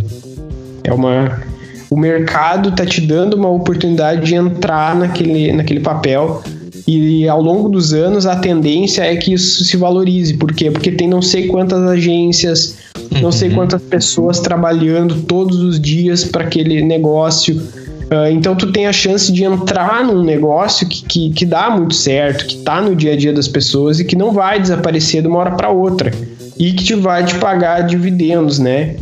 É 0.85 0.93
uma 0.93 1.43
o 1.89 1.97
mercado 1.97 2.73
tá 2.73 2.85
te 2.85 3.01
dando 3.01 3.35
uma 3.35 3.49
oportunidade 3.49 4.27
de 4.27 4.35
entrar 4.35 4.97
naquele, 4.97 5.53
naquele 5.53 5.81
papel 5.81 6.43
e 6.87 7.29
ao 7.29 7.42
longo 7.42 7.68
dos 7.68 7.92
anos 7.92 8.27
a 8.27 8.37
tendência 8.37 9.03
é 9.03 9.16
que 9.16 9.33
isso 9.33 9.64
se 9.64 9.77
valorize. 9.77 10.35
Por 10.35 10.53
quê? 10.53 10.70
Porque 10.70 10.92
tem 10.92 11.09
não 11.09 11.20
sei 11.20 11.49
quantas 11.49 11.83
agências, 11.83 12.77
não 13.20 13.33
sei 13.33 13.49
uhum. 13.49 13.57
quantas 13.57 13.83
pessoas 13.83 14.38
trabalhando 14.38 15.22
todos 15.22 15.59
os 15.59 15.81
dias 15.81 16.25
para 16.25 16.44
aquele 16.44 16.83
negócio. 16.83 17.57
Uh, 17.57 18.31
então 18.31 18.55
tu 18.55 18.70
tem 18.70 18.87
a 18.87 18.92
chance 18.92 19.33
de 19.33 19.42
entrar 19.42 20.05
num 20.05 20.22
negócio 20.22 20.87
que, 20.87 21.05
que, 21.05 21.31
que 21.31 21.44
dá 21.44 21.70
muito 21.70 21.94
certo, 21.94 22.46
que 22.46 22.57
está 22.57 22.81
no 22.81 22.94
dia 22.94 23.14
a 23.14 23.16
dia 23.16 23.33
das 23.33 23.49
pessoas 23.49 23.99
e 23.99 24.05
que 24.05 24.14
não 24.14 24.33
vai 24.33 24.61
desaparecer 24.61 25.22
de 25.22 25.29
uma 25.29 25.38
hora 25.38 25.51
para 25.53 25.70
outra. 25.70 26.12
E 26.57 26.72
que 26.72 26.85
te 26.85 26.94
vai 26.94 27.25
te 27.25 27.35
pagar 27.35 27.83
dividendos, 27.83 28.61
né? 28.61 28.94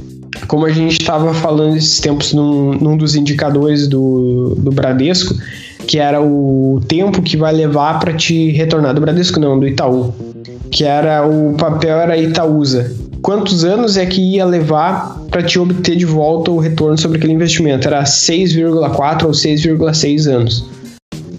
Como 0.48 0.64
a 0.64 0.72
gente 0.72 1.00
estava 1.00 1.34
falando 1.34 1.76
esses 1.76 2.00
tempos 2.00 2.32
num, 2.32 2.72
num 2.72 2.96
dos 2.96 3.14
indicadores 3.14 3.86
do, 3.86 4.54
do 4.58 4.72
Bradesco, 4.72 5.34
que 5.86 5.98
era 5.98 6.20
o 6.20 6.80
tempo 6.88 7.22
que 7.22 7.36
vai 7.36 7.52
levar 7.52 7.98
para 8.00 8.12
te 8.12 8.50
retornar 8.52 8.94
do 8.94 9.00
Bradesco 9.00 9.38
não, 9.38 9.58
do 9.58 9.66
Itaú, 9.66 10.14
que 10.70 10.84
era 10.84 11.26
o 11.26 11.54
papel 11.54 11.98
era 11.98 12.16
Itaúsa. 12.16 12.94
Quantos 13.22 13.64
anos 13.64 13.96
é 13.96 14.04
que 14.04 14.20
ia 14.20 14.44
levar 14.44 15.18
para 15.30 15.42
te 15.42 15.58
obter 15.58 15.96
de 15.96 16.04
volta 16.04 16.50
o 16.50 16.58
retorno 16.58 16.98
sobre 16.98 17.18
aquele 17.18 17.32
investimento? 17.32 17.88
Era 17.88 18.02
6,4 18.04 19.24
ou 19.24 19.30
6,6 19.30 20.30
anos. 20.30 20.66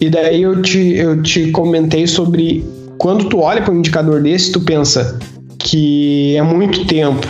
E 0.01 0.10
daí 0.10 0.41
eu 0.41 0.62
te, 0.62 0.95
eu 0.95 1.21
te 1.21 1.51
comentei 1.51 2.08
sobre 2.08 2.65
quando 2.97 3.25
tu 3.25 3.39
olha 3.39 3.62
para 3.62 3.73
um 3.73 3.77
indicador 3.77 4.21
desse, 4.21 4.51
tu 4.51 4.62
pensa 4.62 5.19
que 5.60 6.36
é 6.36 6.41
muito 6.41 6.86
tempo. 6.86 7.27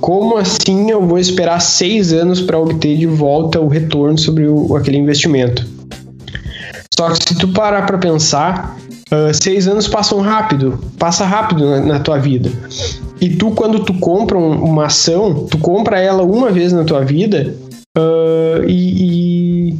Como 0.00 0.36
assim 0.36 0.90
eu 0.90 1.00
vou 1.02 1.18
esperar 1.18 1.60
seis 1.60 2.12
anos 2.12 2.40
para 2.40 2.58
obter 2.58 2.96
de 2.96 3.06
volta 3.06 3.60
o 3.60 3.68
retorno 3.68 4.18
sobre 4.18 4.46
o, 4.46 4.76
aquele 4.76 4.98
investimento? 4.98 5.66
Só 6.96 7.08
que 7.10 7.28
se 7.28 7.38
tu 7.38 7.48
parar 7.48 7.86
para 7.86 7.98
pensar, 7.98 8.76
uh, 9.12 9.32
seis 9.32 9.68
anos 9.68 9.86
passam 9.86 10.20
rápido, 10.20 10.78
passa 10.98 11.24
rápido 11.24 11.64
na, 11.64 11.80
na, 11.80 12.00
tua 12.00 12.18
vida. 12.18 12.50
E 13.20 13.30
tu, 13.30 13.52
quando 13.52 13.84
tu 13.84 13.94
compra 13.94 14.36
um, 14.36 14.64
uma 14.64 14.86
ação, 14.86 15.46
tu 15.50 15.56
compra 15.58 16.00
ela 16.00 16.22
uma 16.22 16.50
vez 16.50 16.72
na 16.72 16.84
tua 16.84 17.04
vida 17.04 17.54
uh, 17.96 18.64
e, 18.66 19.70
e, 19.70 19.78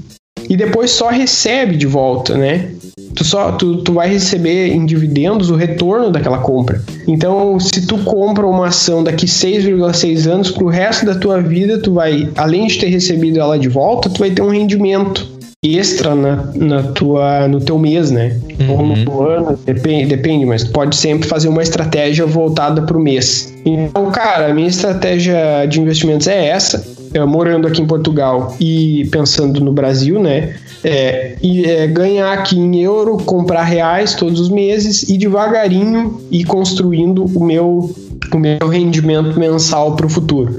e, 0.49 0.57
depois 0.57 0.92
só 0.92 1.09
recebe 1.09 1.77
de 1.77 1.87
volta, 1.87 2.38
né? 2.38 2.70
Tu, 3.14 3.25
só, 3.25 3.53
tu, 3.53 3.79
tu 3.79 3.94
vai 3.94 4.09
receber 4.09 4.68
em 4.68 4.87
dividendos 4.87 5.51
o 5.51 5.57
retorno 5.57 6.12
daquela 6.12 6.38
compra. 6.38 6.83
Então, 7.09 7.59
se 7.59 7.87
tu 7.87 7.99
compra 7.99 8.46
uma 8.46 8.68
ação 8.68 9.03
daqui 9.03 9.27
6,6 9.27 10.31
anos, 10.31 10.51
pro 10.53 10.68
resto 10.68 11.05
da 11.05 11.16
tua 11.16 11.42
vida, 11.42 11.79
tu 11.79 11.94
vai, 11.94 12.31
além 12.37 12.68
de 12.68 12.79
ter 12.79 12.87
recebido 12.87 13.40
ela 13.40 13.59
de 13.59 13.68
volta, 13.68 14.09
tu 14.09 14.20
vai 14.20 14.31
ter 14.31 14.42
um 14.42 14.51
rendimento 14.51 15.39
extra 15.62 16.14
na, 16.14 16.37
na 16.55 16.83
tua, 16.83 17.46
no 17.46 17.61
teu 17.61 17.79
mês, 17.79 18.11
né? 18.11 18.40
Uhum. 18.59 18.70
Ou 18.70 18.83
no 18.87 19.12
uhum. 19.12 19.23
ano, 19.27 19.59
depende, 19.62 20.07
depende, 20.07 20.46
mas 20.46 20.64
pode 20.64 20.96
sempre 20.96 21.29
fazer 21.29 21.49
uma 21.49 21.62
estratégia 21.62 22.25
voltada 22.25 22.81
para 22.81 22.96
o 22.96 23.01
mês. 23.01 23.55
Então, 23.66 24.11
cara, 24.11 24.51
a 24.51 24.55
minha 24.55 24.68
estratégia 24.68 25.66
de 25.68 25.79
investimentos 25.79 26.27
é 26.27 26.46
essa. 26.46 26.83
Eu, 27.12 27.27
morando 27.27 27.68
aqui 27.68 27.83
em 27.83 27.87
Portugal 27.87 28.57
e 28.59 29.07
pensando 29.12 29.61
no 29.61 29.70
Brasil, 29.70 30.18
né? 30.18 30.57
É, 30.83 31.37
e, 31.42 31.66
é, 31.66 31.87
ganhar 31.87 32.33
aqui 32.33 32.59
em 32.59 32.81
euro, 32.81 33.18
comprar 33.18 33.64
reais 33.64 34.14
todos 34.14 34.40
os 34.40 34.49
meses 34.49 35.03
e 35.03 35.18
devagarinho 35.18 36.23
ir 36.31 36.44
construindo 36.44 37.27
o 37.27 37.44
meu 37.44 37.94
o 38.33 38.39
meu 38.39 38.69
rendimento 38.69 39.39
mensal 39.39 39.97
para 39.97 40.07
o 40.07 40.09
futuro. 40.09 40.55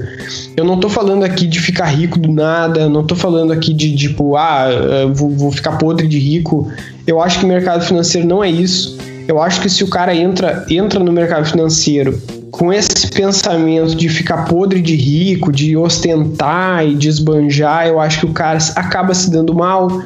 Eu 0.56 0.64
não 0.64 0.74
estou 0.74 0.90
falando 0.90 1.24
aqui 1.24 1.46
de 1.46 1.60
ficar 1.60 1.86
rico 1.86 2.18
do 2.18 2.30
nada, 2.30 2.88
não 2.88 3.00
estou 3.02 3.16
falando 3.16 3.52
aqui 3.52 3.72
de 3.72 3.94
tipo, 3.96 4.36
ah, 4.36 4.66
vou, 5.14 5.30
vou 5.30 5.52
ficar 5.52 5.78
podre 5.78 6.06
de 6.06 6.18
rico. 6.18 6.70
Eu 7.06 7.20
acho 7.20 7.38
que 7.38 7.44
o 7.44 7.48
mercado 7.48 7.84
financeiro 7.84 8.26
não 8.26 8.42
é 8.44 8.50
isso. 8.50 8.98
Eu 9.26 9.40
acho 9.40 9.60
que 9.60 9.68
se 9.68 9.84
o 9.84 9.88
cara 9.88 10.14
entra, 10.14 10.66
entra 10.68 10.98
no 11.00 11.12
mercado 11.12 11.46
financeiro 11.46 12.20
com 12.50 12.70
esse 12.70 13.10
pensamento 13.10 13.96
de 13.96 14.08
ficar 14.10 14.44
podre 14.44 14.80
de 14.80 14.94
rico, 14.94 15.50
de 15.50 15.74
ostentar 15.76 16.86
e 16.86 16.94
de 16.94 17.08
esbanjar, 17.08 17.86
eu 17.86 17.98
acho 17.98 18.20
que 18.20 18.26
o 18.26 18.32
cara 18.32 18.58
acaba 18.76 19.14
se 19.14 19.30
dando 19.30 19.54
mal 19.54 20.02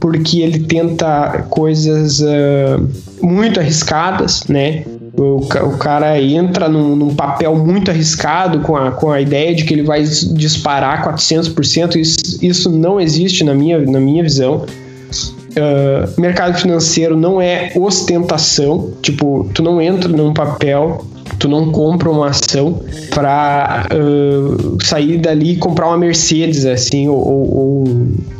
porque 0.00 0.40
ele 0.40 0.60
tenta 0.60 1.44
coisas 1.50 2.20
uh, 2.20 2.88
muito 3.20 3.60
arriscadas, 3.60 4.44
né? 4.48 4.82
O, 5.16 5.36
o 5.38 5.78
cara 5.78 6.20
entra 6.20 6.68
num, 6.68 6.94
num, 6.94 7.14
papel 7.14 7.56
muito 7.56 7.90
arriscado 7.90 8.60
com 8.60 8.76
a, 8.76 8.92
com 8.92 9.10
a 9.10 9.20
ideia 9.20 9.54
de 9.54 9.64
que 9.64 9.74
ele 9.74 9.82
vai 9.82 10.02
disparar 10.02 11.04
400%. 11.06 11.96
Isso, 11.96 12.38
isso 12.42 12.70
não 12.70 13.00
existe 13.00 13.44
na 13.44 13.54
minha, 13.54 13.78
na 13.78 14.00
minha 14.00 14.22
visão. 14.22 14.64
Uh, 15.50 16.20
mercado 16.20 16.58
financeiro 16.58 17.16
não 17.16 17.40
é 17.40 17.72
ostentação. 17.74 18.92
Tipo, 19.02 19.50
tu 19.52 19.62
não 19.62 19.80
entra 19.80 20.08
num 20.08 20.32
papel 20.32 21.04
tu 21.40 21.48
não 21.48 21.72
compra 21.72 22.10
uma 22.10 22.28
ação 22.28 22.80
para 23.14 23.86
uh, 23.92 24.78
sair 24.84 25.16
dali 25.18 25.52
e 25.52 25.56
comprar 25.56 25.88
uma 25.88 25.96
Mercedes, 25.96 26.66
assim, 26.66 27.08
ou, 27.08 27.16
ou 27.16 27.84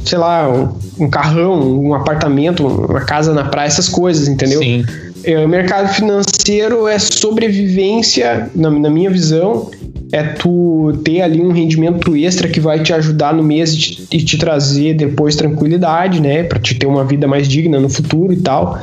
sei 0.04 0.18
lá, 0.18 0.48
um, 0.48 1.04
um, 1.04 1.08
carrão, 1.08 1.80
um 1.80 1.94
apartamento, 1.94 2.66
uma 2.66 3.00
casa 3.00 3.32
na 3.32 3.44
praia, 3.44 3.66
essas 3.66 3.88
coisas, 3.88 4.28
entendeu? 4.28 4.60
Sim. 4.60 4.84
É, 5.24 5.44
o 5.44 5.48
mercado 5.48 5.92
financeiro 5.92 6.88
é 6.88 6.98
sobrevivência, 6.98 8.50
na, 8.54 8.70
na 8.70 8.90
minha 8.90 9.10
visão, 9.10 9.70
é 10.12 10.22
tu 10.22 10.92
ter 11.04 11.22
ali 11.22 11.40
um 11.40 11.52
rendimento 11.52 12.16
extra 12.16 12.48
que 12.48 12.58
vai 12.58 12.80
te 12.82 12.92
ajudar 12.92 13.34
no 13.34 13.42
mês 13.42 13.72
e 13.74 13.78
te, 13.78 14.08
e 14.10 14.22
te 14.22 14.38
trazer 14.38 14.94
depois 14.94 15.36
tranquilidade, 15.36 16.20
né? 16.20 16.42
Para 16.42 16.58
te 16.58 16.74
ter 16.74 16.86
uma 16.86 17.04
vida 17.04 17.28
mais 17.28 17.46
digna 17.46 17.78
no 17.78 17.88
futuro 17.88 18.32
e 18.32 18.38
tal. 18.38 18.78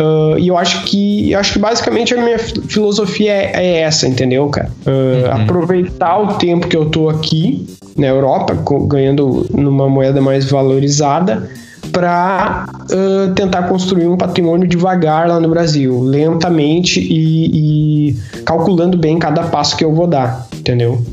Uh, 0.00 0.36
e 0.38 0.48
eu 0.48 0.58
acho 0.58 0.84
que 0.86 1.30
eu 1.30 1.38
acho 1.38 1.52
que 1.52 1.58
basicamente 1.60 2.12
a 2.14 2.20
minha 2.20 2.38
filosofia 2.38 3.32
é, 3.32 3.52
é 3.54 3.80
essa, 3.82 4.08
entendeu, 4.08 4.48
cara? 4.48 4.68
Uh, 4.84 5.26
uhum. 5.26 5.42
Aproveitar 5.42 6.18
o 6.18 6.34
tempo 6.34 6.66
que 6.66 6.76
eu 6.76 6.86
tô 6.86 7.08
aqui 7.08 7.64
na 7.96 8.08
Europa, 8.08 8.56
ganhando 8.88 9.46
numa 9.54 9.88
moeda 9.88 10.20
mais 10.20 10.50
valorizada, 10.50 11.48
para 11.92 12.66
uh, 12.90 13.32
tentar 13.34 13.64
construir 13.64 14.06
um 14.06 14.16
patrimônio 14.16 14.66
devagar 14.66 15.28
lá 15.28 15.40
no 15.40 15.48
Brasil, 15.48 16.02
lentamente 16.02 17.00
e, 17.00 18.10
e, 18.10 18.16
calculando 18.44 18.96
bem 18.96 19.18
cada 19.18 19.44
passo 19.44 19.76
que 19.76 19.84
eu 19.84 19.94
vou 19.94 20.06
dar, 20.06 20.46
entendeu? 20.52 21.04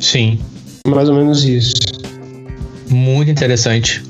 Sim. 0.00 0.38
Mais 0.86 1.08
ou 1.08 1.14
menos 1.14 1.44
isso. 1.44 1.74
Muito 2.88 3.30
interessante. 3.30 4.02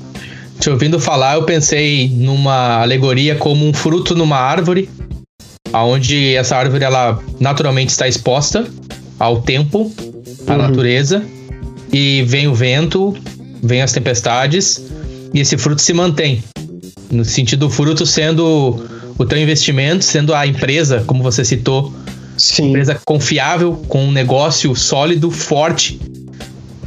Te 0.59 0.69
ouvindo 0.69 0.99
falar, 0.99 1.35
eu 1.35 1.43
pensei 1.43 2.09
numa 2.09 2.81
alegoria 2.81 3.35
como 3.35 3.65
um 3.65 3.73
fruto 3.73 4.15
numa 4.15 4.37
árvore, 4.37 4.89
aonde 5.71 6.35
essa 6.35 6.57
árvore 6.57 6.83
ela 6.83 7.19
naturalmente 7.39 7.89
está 7.89 8.07
exposta 8.07 8.67
ao 9.17 9.41
tempo, 9.41 9.91
à 10.47 10.51
uhum. 10.51 10.57
natureza, 10.57 11.23
e 11.91 12.23
vem 12.23 12.47
o 12.47 12.53
vento, 12.53 13.15
vem 13.61 13.81
as 13.81 13.91
tempestades, 13.91 14.81
e 15.33 15.39
esse 15.39 15.57
fruto 15.57 15.81
se 15.81 15.93
mantém. 15.93 16.43
No 17.11 17.25
sentido 17.25 17.67
do 17.67 17.69
fruto 17.69 18.05
sendo 18.05 18.85
o 19.17 19.25
teu 19.25 19.37
investimento, 19.37 20.03
sendo 20.05 20.33
a 20.33 20.45
empresa, 20.45 21.03
como 21.05 21.23
você 21.23 21.43
citou, 21.43 21.93
Sim. 22.37 22.69
empresa 22.69 22.99
confiável, 23.03 23.83
com 23.87 24.05
um 24.05 24.11
negócio 24.11 24.75
sólido, 24.75 25.29
forte, 25.29 25.99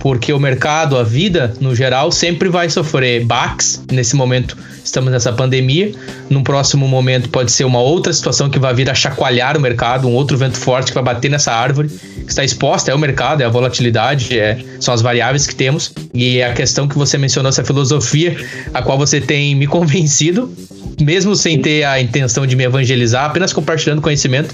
porque 0.02 0.32
o 0.32 0.40
mercado, 0.40 0.98
a 0.98 1.04
vida 1.04 1.54
no 1.60 1.76
geral, 1.76 2.10
sempre 2.10 2.48
vai 2.48 2.68
sofrer 2.68 3.24
baques. 3.24 3.80
Nesse 3.88 4.16
momento, 4.16 4.58
estamos 4.84 5.12
nessa 5.12 5.32
pandemia. 5.32 5.92
Num 6.28 6.42
próximo 6.42 6.88
momento, 6.88 7.28
pode 7.28 7.52
ser 7.52 7.62
uma 7.62 7.80
outra 7.80 8.12
situação 8.12 8.50
que 8.50 8.58
vai 8.58 8.74
vir 8.74 8.90
a 8.90 8.94
chacoalhar 8.96 9.56
o 9.56 9.60
mercado, 9.60 10.08
um 10.08 10.12
outro 10.12 10.36
vento 10.36 10.58
forte 10.58 10.88
que 10.88 10.94
vai 10.94 11.04
bater 11.04 11.30
nessa 11.30 11.52
árvore 11.52 11.88
que 11.88 12.28
está 12.28 12.42
exposta. 12.42 12.90
É 12.90 12.94
o 12.94 12.98
mercado, 12.98 13.42
é 13.42 13.44
a 13.44 13.48
volatilidade, 13.48 14.36
é, 14.36 14.58
são 14.80 14.92
as 14.92 15.00
variáveis 15.00 15.46
que 15.46 15.54
temos. 15.54 15.94
E 16.12 16.42
a 16.42 16.52
questão 16.52 16.88
que 16.88 16.98
você 16.98 17.16
mencionou, 17.16 17.48
essa 17.48 17.62
filosofia, 17.62 18.36
a 18.74 18.82
qual 18.82 18.98
você 18.98 19.20
tem 19.20 19.54
me 19.54 19.68
convencido, 19.68 20.52
mesmo 21.00 21.36
sem 21.36 21.62
ter 21.62 21.84
a 21.84 22.00
intenção 22.00 22.44
de 22.44 22.56
me 22.56 22.64
evangelizar, 22.64 23.26
apenas 23.26 23.52
compartilhando 23.52 24.02
conhecimento. 24.02 24.52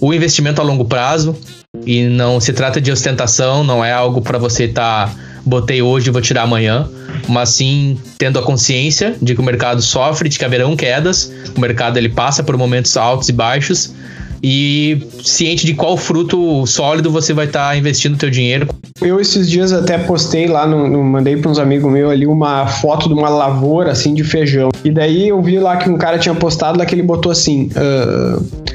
O 0.00 0.14
investimento 0.14 0.62
a 0.62 0.64
longo 0.64 0.86
prazo, 0.86 1.36
e 1.86 2.04
não 2.04 2.40
se 2.40 2.52
trata 2.52 2.80
de 2.80 2.90
ostentação, 2.90 3.64
não 3.64 3.84
é 3.84 3.92
algo 3.92 4.20
para 4.20 4.38
você 4.38 4.64
estar 4.64 5.08
tá, 5.08 5.14
botei 5.44 5.80
hoje 5.80 6.08
e 6.08 6.12
vou 6.12 6.20
tirar 6.20 6.42
amanhã, 6.42 6.88
mas 7.28 7.50
sim 7.50 7.98
tendo 8.18 8.38
a 8.38 8.42
consciência 8.42 9.16
de 9.20 9.34
que 9.34 9.40
o 9.40 9.44
mercado 9.44 9.80
sofre, 9.80 10.28
de 10.28 10.38
que 10.38 10.44
haverão 10.44 10.76
quedas, 10.76 11.32
o 11.56 11.60
mercado 11.60 11.96
ele 11.96 12.08
passa 12.08 12.42
por 12.42 12.56
momentos 12.56 12.96
altos 12.96 13.28
e 13.28 13.32
baixos 13.32 13.94
e 14.42 15.02
ciente 15.24 15.66
de 15.66 15.74
qual 15.74 15.96
fruto 15.96 16.64
sólido 16.66 17.10
você 17.10 17.32
vai 17.32 17.46
estar 17.46 17.70
tá 17.70 17.76
investindo 17.76 18.14
o 18.14 18.18
teu 18.18 18.30
dinheiro. 18.30 18.68
Eu 19.00 19.20
esses 19.20 19.48
dias 19.48 19.72
até 19.72 19.98
postei 19.98 20.46
lá, 20.46 20.66
no, 20.66 20.88
no 20.88 21.02
mandei 21.02 21.36
para 21.36 21.50
uns 21.50 21.58
amigos 21.58 21.90
meus 21.90 22.10
ali 22.10 22.26
uma 22.26 22.66
foto 22.66 23.08
de 23.08 23.14
uma 23.14 23.28
lavoura 23.28 23.92
assim 23.92 24.14
de 24.14 24.24
feijão. 24.24 24.68
E 24.84 24.90
daí 24.90 25.28
eu 25.28 25.40
vi 25.42 25.58
lá 25.58 25.76
que 25.76 25.88
um 25.88 25.98
cara 25.98 26.18
tinha 26.18 26.34
postado 26.34 26.78
lá 26.78 26.86
que 26.86 26.94
ele 26.94 27.02
botou 27.02 27.32
assim. 27.32 27.70
Uh 27.74 28.67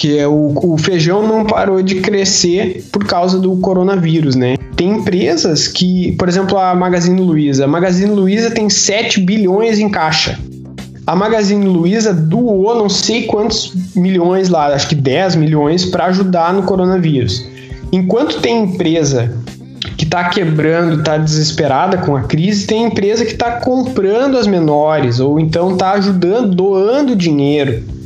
que 0.00 0.18
é 0.18 0.26
o, 0.26 0.54
o 0.56 0.78
feijão 0.78 1.28
não 1.28 1.44
parou 1.44 1.82
de 1.82 1.96
crescer 1.96 2.86
por 2.90 3.04
causa 3.04 3.38
do 3.38 3.54
coronavírus, 3.58 4.34
né? 4.34 4.56
Tem 4.74 4.92
empresas 4.92 5.68
que, 5.68 6.12
por 6.12 6.26
exemplo, 6.26 6.56
a 6.56 6.74
Magazine 6.74 7.20
Luiza. 7.20 7.66
A 7.66 7.68
Magazine 7.68 8.10
Luiza 8.10 8.50
tem 8.50 8.70
7 8.70 9.20
bilhões 9.20 9.78
em 9.78 9.90
caixa. 9.90 10.38
A 11.06 11.14
Magazine 11.14 11.66
Luiza 11.66 12.14
doou 12.14 12.74
não 12.76 12.88
sei 12.88 13.26
quantos 13.26 13.74
milhões 13.94 14.48
lá, 14.48 14.68
acho 14.68 14.88
que 14.88 14.94
10 14.94 15.36
milhões, 15.36 15.84
para 15.84 16.06
ajudar 16.06 16.54
no 16.54 16.62
coronavírus. 16.62 17.46
Enquanto 17.92 18.40
tem 18.40 18.62
empresa 18.62 19.34
que 19.98 20.04
está 20.04 20.30
quebrando, 20.30 21.00
está 21.00 21.18
desesperada 21.18 21.98
com 21.98 22.16
a 22.16 22.22
crise, 22.22 22.66
tem 22.66 22.84
empresa 22.84 23.22
que 23.26 23.32
está 23.32 23.60
comprando 23.60 24.38
as 24.38 24.46
menores, 24.46 25.20
ou 25.20 25.38
então 25.38 25.72
está 25.72 25.92
ajudando, 25.92 26.54
doando 26.54 27.14
dinheiro 27.14 27.99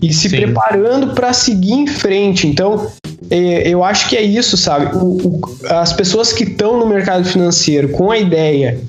e 0.00 0.12
se 0.12 0.28
Sim. 0.28 0.36
preparando 0.36 1.14
para 1.14 1.32
seguir 1.32 1.72
em 1.72 1.86
frente. 1.86 2.46
Então, 2.46 2.86
é, 3.30 3.68
eu 3.68 3.84
acho 3.84 4.08
que 4.08 4.16
é 4.16 4.22
isso, 4.22 4.56
sabe? 4.56 4.96
O, 4.96 5.28
o, 5.28 5.40
as 5.68 5.92
pessoas 5.92 6.32
que 6.32 6.44
estão 6.44 6.78
no 6.78 6.86
mercado 6.86 7.24
financeiro 7.24 7.90
com 7.90 8.10
a 8.10 8.18
ideia 8.18 8.80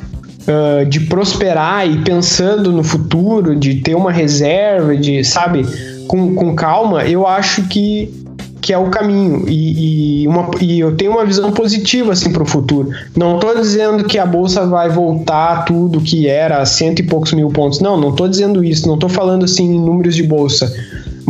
uh, 0.41 0.85
de 0.85 1.01
prosperar 1.01 1.87
e 1.87 1.97
pensando 2.03 2.71
no 2.71 2.83
futuro, 2.83 3.55
de 3.55 3.75
ter 3.75 3.95
uma 3.95 4.11
reserva, 4.11 4.95
de, 4.95 5.23
sabe, 5.23 5.65
com, 6.07 6.33
com 6.33 6.55
calma, 6.55 7.03
eu 7.03 7.27
acho 7.27 7.63
que 7.63 8.21
que 8.61 8.71
é 8.71 8.77
o 8.77 8.91
caminho 8.91 9.43
e, 9.49 10.21
e, 10.21 10.27
uma, 10.27 10.51
e 10.61 10.79
eu 10.79 10.95
tenho 10.95 11.13
uma 11.13 11.25
visão 11.25 11.51
positiva 11.51 12.13
assim 12.13 12.31
para 12.31 12.43
o 12.43 12.45
futuro. 12.45 12.91
Não 13.17 13.35
estou 13.35 13.55
dizendo 13.59 14.03
que 14.03 14.19
a 14.19 14.25
bolsa 14.25 14.67
vai 14.67 14.87
voltar 14.87 15.65
tudo 15.65 15.99
que 15.99 16.27
era 16.27 16.61
a 16.61 16.65
cento 16.65 16.99
e 16.99 17.03
poucos 17.03 17.33
mil 17.33 17.49
pontos. 17.49 17.79
Não, 17.79 17.99
não 17.99 18.09
estou 18.09 18.27
dizendo 18.27 18.63
isso. 18.63 18.87
Não 18.87 18.93
estou 18.93 19.09
falando 19.09 19.45
assim 19.45 19.65
em 19.65 19.79
números 19.79 20.15
de 20.15 20.21
bolsa. 20.21 20.71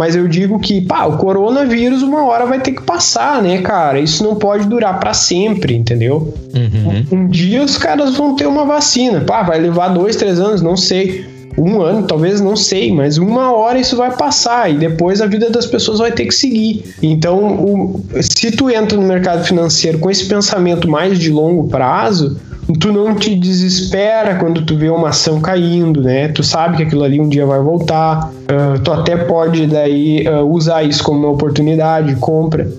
Mas 0.02 0.16
eu 0.16 0.28
digo 0.28 0.58
que, 0.58 0.82
pá, 0.82 1.06
o 1.06 1.16
coronavírus 1.18 2.02
uma 2.02 2.26
hora 2.26 2.48
vai 2.48 2.60
ter 2.60 2.72
que 2.72 2.82
passar, 2.82 3.40
né, 3.40 3.62
cara? 3.62 4.00
Isso 4.00 4.24
não 4.24 4.34
pode 4.34 4.68
durar 4.68 5.00
para 5.00 5.14
sempre, 5.14 5.76
entendeu? 5.76 6.34
Uhum. 6.56 7.06
Um, 7.12 7.18
um 7.20 7.28
dia 7.28 7.62
os 7.62 7.78
caras 7.78 8.16
vão 8.16 8.36
ter 8.36 8.48
uma 8.48 8.66
vacina. 8.66 9.22
Pá, 9.22 9.44
vai 9.44 9.60
levar 9.60 9.90
dois, 9.90 10.16
três 10.16 10.40
anos, 10.40 10.60
não 10.60 10.76
sei 10.76 11.24
um 11.56 11.82
ano, 11.82 12.08
talvez 12.08 12.42
não 12.42 12.56
sei, 12.56 12.92
mas 12.92 13.20
uma 13.20 13.52
hora 13.52 13.78
isso 13.78 13.96
vai 13.96 14.10
passar 14.16 14.72
e 14.72 14.78
depois 14.80 15.22
a 15.22 15.28
vida 15.28 15.52
das 15.52 15.68
pessoas 15.68 16.00
vai 16.00 16.12
ter 16.12 16.26
que 16.26 16.34
seguir. 16.34 16.96
Então, 17.04 17.64
o, 17.64 18.04
se 18.22 18.50
tu 18.50 18.72
entra 18.72 18.98
no 18.98 19.06
mercado 19.06 19.46
financeiro 19.46 20.00
com 20.00 20.10
esse 20.10 20.26
pensamento 20.26 20.90
mais 20.90 21.20
de 21.20 21.30
longo 21.30 21.68
prazo, 21.68 22.40
tu 22.80 22.92
não 22.92 23.16
te 23.16 23.36
desespera 23.36 24.36
quando 24.36 24.62
tu 24.64 24.76
vê 24.78 24.90
uma 24.90 25.10
ação 25.10 25.42
caindo, 25.42 26.02
né? 26.02 26.28
Tu 26.30 26.44
sabe 26.44 26.78
que 26.78 26.84
aquilo 26.84 27.04
ali 27.04 27.20
um 27.20 27.28
dia 27.28 27.46
vai 27.46 27.60
voltar. 27.60 28.30
Uh, 28.30 28.80
tu 28.84 28.92
até 28.92 29.16
pode 29.18 29.68
daí 29.68 30.26
uh, 30.28 30.44
usar 30.46 30.84
isso 30.84 31.04
como 31.04 31.20
uma 31.20 31.30
oportunidade, 31.30 32.16
compra. 32.16 32.70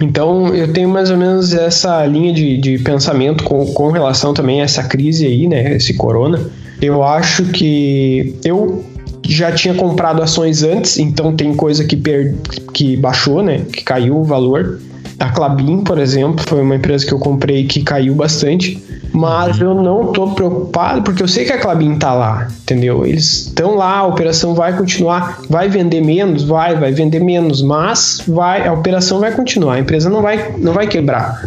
Então 0.00 0.54
eu 0.54 0.72
tenho 0.72 0.88
mais 0.88 1.10
ou 1.10 1.16
menos 1.16 1.52
essa 1.52 2.04
linha 2.06 2.32
de, 2.32 2.56
de 2.58 2.78
pensamento 2.78 3.44
com, 3.44 3.66
com 3.72 3.90
relação 3.90 4.32
também 4.32 4.60
a 4.60 4.64
essa 4.64 4.82
crise 4.84 5.26
aí, 5.26 5.46
né? 5.46 5.76
Esse 5.76 5.94
corona. 5.94 6.40
Eu 6.80 7.02
acho 7.02 7.44
que 7.46 8.36
eu 8.44 8.84
já 9.26 9.52
tinha 9.52 9.74
comprado 9.74 10.22
ações 10.22 10.62
antes, 10.62 10.98
então 10.98 11.34
tem 11.34 11.54
coisa 11.54 11.84
que, 11.84 11.96
per... 11.96 12.34
que 12.72 12.96
baixou, 12.96 13.42
né? 13.42 13.62
Que 13.72 13.82
caiu 13.82 14.16
o 14.16 14.24
valor. 14.24 14.80
A 15.18 15.30
Clabin, 15.30 15.82
por 15.82 15.98
exemplo, 15.98 16.44
foi 16.48 16.62
uma 16.62 16.76
empresa 16.76 17.04
que 17.04 17.12
eu 17.12 17.18
comprei 17.18 17.66
que 17.66 17.82
caiu 17.82 18.14
bastante. 18.14 18.82
Mas 19.12 19.58
eu 19.60 19.74
não 19.74 20.12
tô 20.12 20.28
preocupado 20.28 21.02
porque 21.02 21.22
eu 21.22 21.28
sei 21.28 21.44
que 21.44 21.52
a 21.52 21.58
Clabin 21.58 21.96
tá 21.96 22.12
lá, 22.12 22.48
entendeu? 22.62 23.06
Eles 23.06 23.46
estão 23.46 23.74
lá, 23.74 23.98
a 23.98 24.06
operação 24.06 24.54
vai 24.54 24.76
continuar, 24.76 25.40
vai 25.48 25.68
vender 25.68 26.00
menos, 26.00 26.44
vai, 26.44 26.76
vai 26.76 26.92
vender 26.92 27.20
menos, 27.20 27.62
mas 27.62 28.22
vai, 28.26 28.66
a 28.66 28.72
operação 28.72 29.18
vai 29.18 29.32
continuar, 29.32 29.74
a 29.74 29.80
empresa 29.80 30.10
não 30.10 30.22
vai, 30.22 30.54
não 30.58 30.72
vai 30.72 30.86
quebrar, 30.86 31.42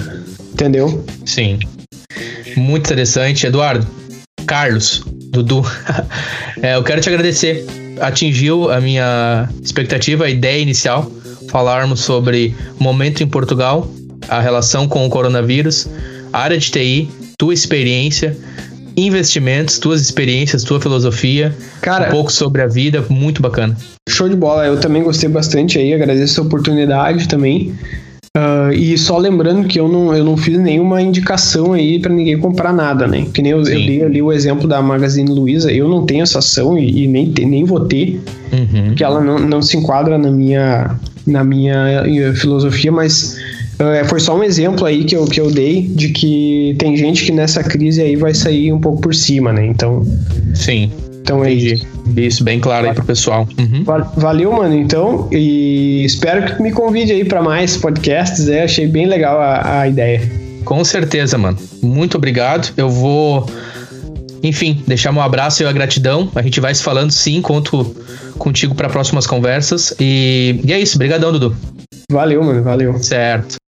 entendeu? 0.53 1.03
Sim. 1.25 1.59
Muito 2.57 2.85
interessante, 2.85 3.45
Eduardo. 3.45 3.87
Carlos, 4.45 5.03
Dudu, 5.05 5.63
é, 6.61 6.75
eu 6.75 6.83
quero 6.83 7.01
te 7.01 7.09
agradecer. 7.09 7.65
Atingiu 7.99 8.71
a 8.71 8.81
minha 8.81 9.47
expectativa, 9.63 10.25
a 10.25 10.29
ideia 10.29 10.61
inicial, 10.61 11.09
falarmos 11.49 12.01
sobre 12.01 12.55
momento 12.79 13.21
em 13.21 13.27
Portugal, 13.27 13.87
a 14.27 14.39
relação 14.39 14.87
com 14.87 15.05
o 15.05 15.09
coronavírus, 15.09 15.87
área 16.33 16.57
de 16.57 16.71
TI, 16.71 17.09
tua 17.41 17.55
experiência, 17.55 18.37
investimentos, 18.95 19.79
tuas 19.79 19.99
experiências, 19.99 20.63
tua 20.63 20.79
filosofia, 20.79 21.51
Cara, 21.81 22.07
um 22.07 22.11
pouco 22.11 22.31
sobre 22.31 22.61
a 22.61 22.67
vida, 22.67 23.03
muito 23.09 23.41
bacana. 23.41 23.75
Show 24.07 24.29
de 24.29 24.35
bola, 24.35 24.67
eu 24.67 24.79
também 24.79 25.01
gostei 25.01 25.27
bastante 25.27 25.79
aí, 25.79 25.91
agradeço 25.91 26.39
a 26.39 26.43
oportunidade 26.43 27.27
também. 27.27 27.73
Uh, 28.37 28.71
e 28.71 28.95
só 28.95 29.17
lembrando 29.17 29.67
que 29.67 29.79
eu 29.79 29.87
não, 29.87 30.15
eu 30.15 30.23
não 30.23 30.37
fiz 30.37 30.59
nenhuma 30.59 31.01
indicação 31.01 31.73
aí 31.73 31.97
para 31.97 32.13
ninguém 32.13 32.37
comprar 32.37 32.71
nada, 32.71 33.07
né? 33.07 33.25
Que 33.33 33.41
nem 33.41 33.53
eu, 33.53 33.57
eu, 33.57 33.63
dei 33.63 34.03
ali 34.03 34.21
o 34.21 34.31
exemplo 34.31 34.67
da 34.67 34.79
Magazine 34.79 35.31
Luiza, 35.31 35.71
eu 35.71 35.89
não 35.89 36.05
tenho 36.05 36.21
essa 36.21 36.37
ação 36.37 36.77
e, 36.77 37.05
e 37.05 37.07
nem, 37.07 37.33
nem 37.39 37.65
vou 37.65 37.79
ter, 37.79 38.21
uhum. 38.53 38.85
porque 38.89 39.03
ela 39.03 39.19
não, 39.19 39.39
não 39.39 39.63
se 39.63 39.77
enquadra 39.77 40.15
na 40.15 40.29
minha, 40.29 40.95
na 41.25 41.43
minha 41.43 42.03
eh, 42.05 42.33
filosofia, 42.33 42.91
mas 42.91 43.35
uh, 43.81 44.07
foi 44.07 44.19
só 44.19 44.37
um 44.37 44.43
exemplo 44.43 44.85
aí 44.85 45.03
que 45.03 45.15
eu, 45.15 45.25
que 45.25 45.39
eu 45.39 45.51
dei 45.51 45.81
de 45.81 46.09
que 46.09 46.75
tem 46.77 46.95
gente 46.95 47.25
que 47.25 47.31
nessa 47.31 47.63
crise 47.63 48.01
aí 48.01 48.15
vai 48.15 48.33
sair 48.33 48.71
um 48.71 48.79
pouco 48.79 49.01
por 49.01 49.13
cima, 49.13 49.51
né? 49.51 49.65
Então. 49.65 50.03
Sim. 50.53 50.91
Então 51.21 51.45
é 51.45 51.53
isso. 51.53 51.85
Isso, 52.15 52.43
bem 52.43 52.59
claro 52.59 52.87
aí 52.87 52.93
pro 52.93 53.05
pessoal. 53.05 53.47
Uhum. 53.57 53.83
Valeu, 54.17 54.51
mano, 54.51 54.75
então. 54.75 55.29
E 55.31 56.03
espero 56.03 56.45
que 56.45 56.61
me 56.61 56.71
convide 56.71 57.11
aí 57.11 57.23
para 57.23 57.41
mais 57.41 57.77
podcasts. 57.77 58.49
É, 58.49 58.63
achei 58.63 58.87
bem 58.87 59.05
legal 59.05 59.39
a, 59.39 59.81
a 59.81 59.87
ideia. 59.87 60.21
Com 60.65 60.83
certeza, 60.83 61.37
mano. 61.37 61.57
Muito 61.81 62.17
obrigado. 62.17 62.73
Eu 62.75 62.89
vou, 62.89 63.47
enfim, 64.43 64.83
deixar 64.87 65.13
um 65.13 65.21
abraço 65.21 65.63
e 65.63 65.65
a 65.65 65.71
gratidão. 65.71 66.29
A 66.35 66.41
gente 66.41 66.59
vai 66.59 66.73
se 66.73 66.83
falando 66.83 67.11
sim, 67.11 67.41
conto 67.41 67.95
contigo 68.37 68.75
para 68.75 68.89
próximas 68.89 69.27
conversas. 69.27 69.93
E, 69.99 70.59
e 70.65 70.73
é 70.73 70.79
isso. 70.79 70.97
Obrigadão, 70.97 71.31
Dudu. 71.31 71.55
Valeu, 72.11 72.43
mano. 72.43 72.63
Valeu. 72.63 72.97
Certo. 73.01 73.60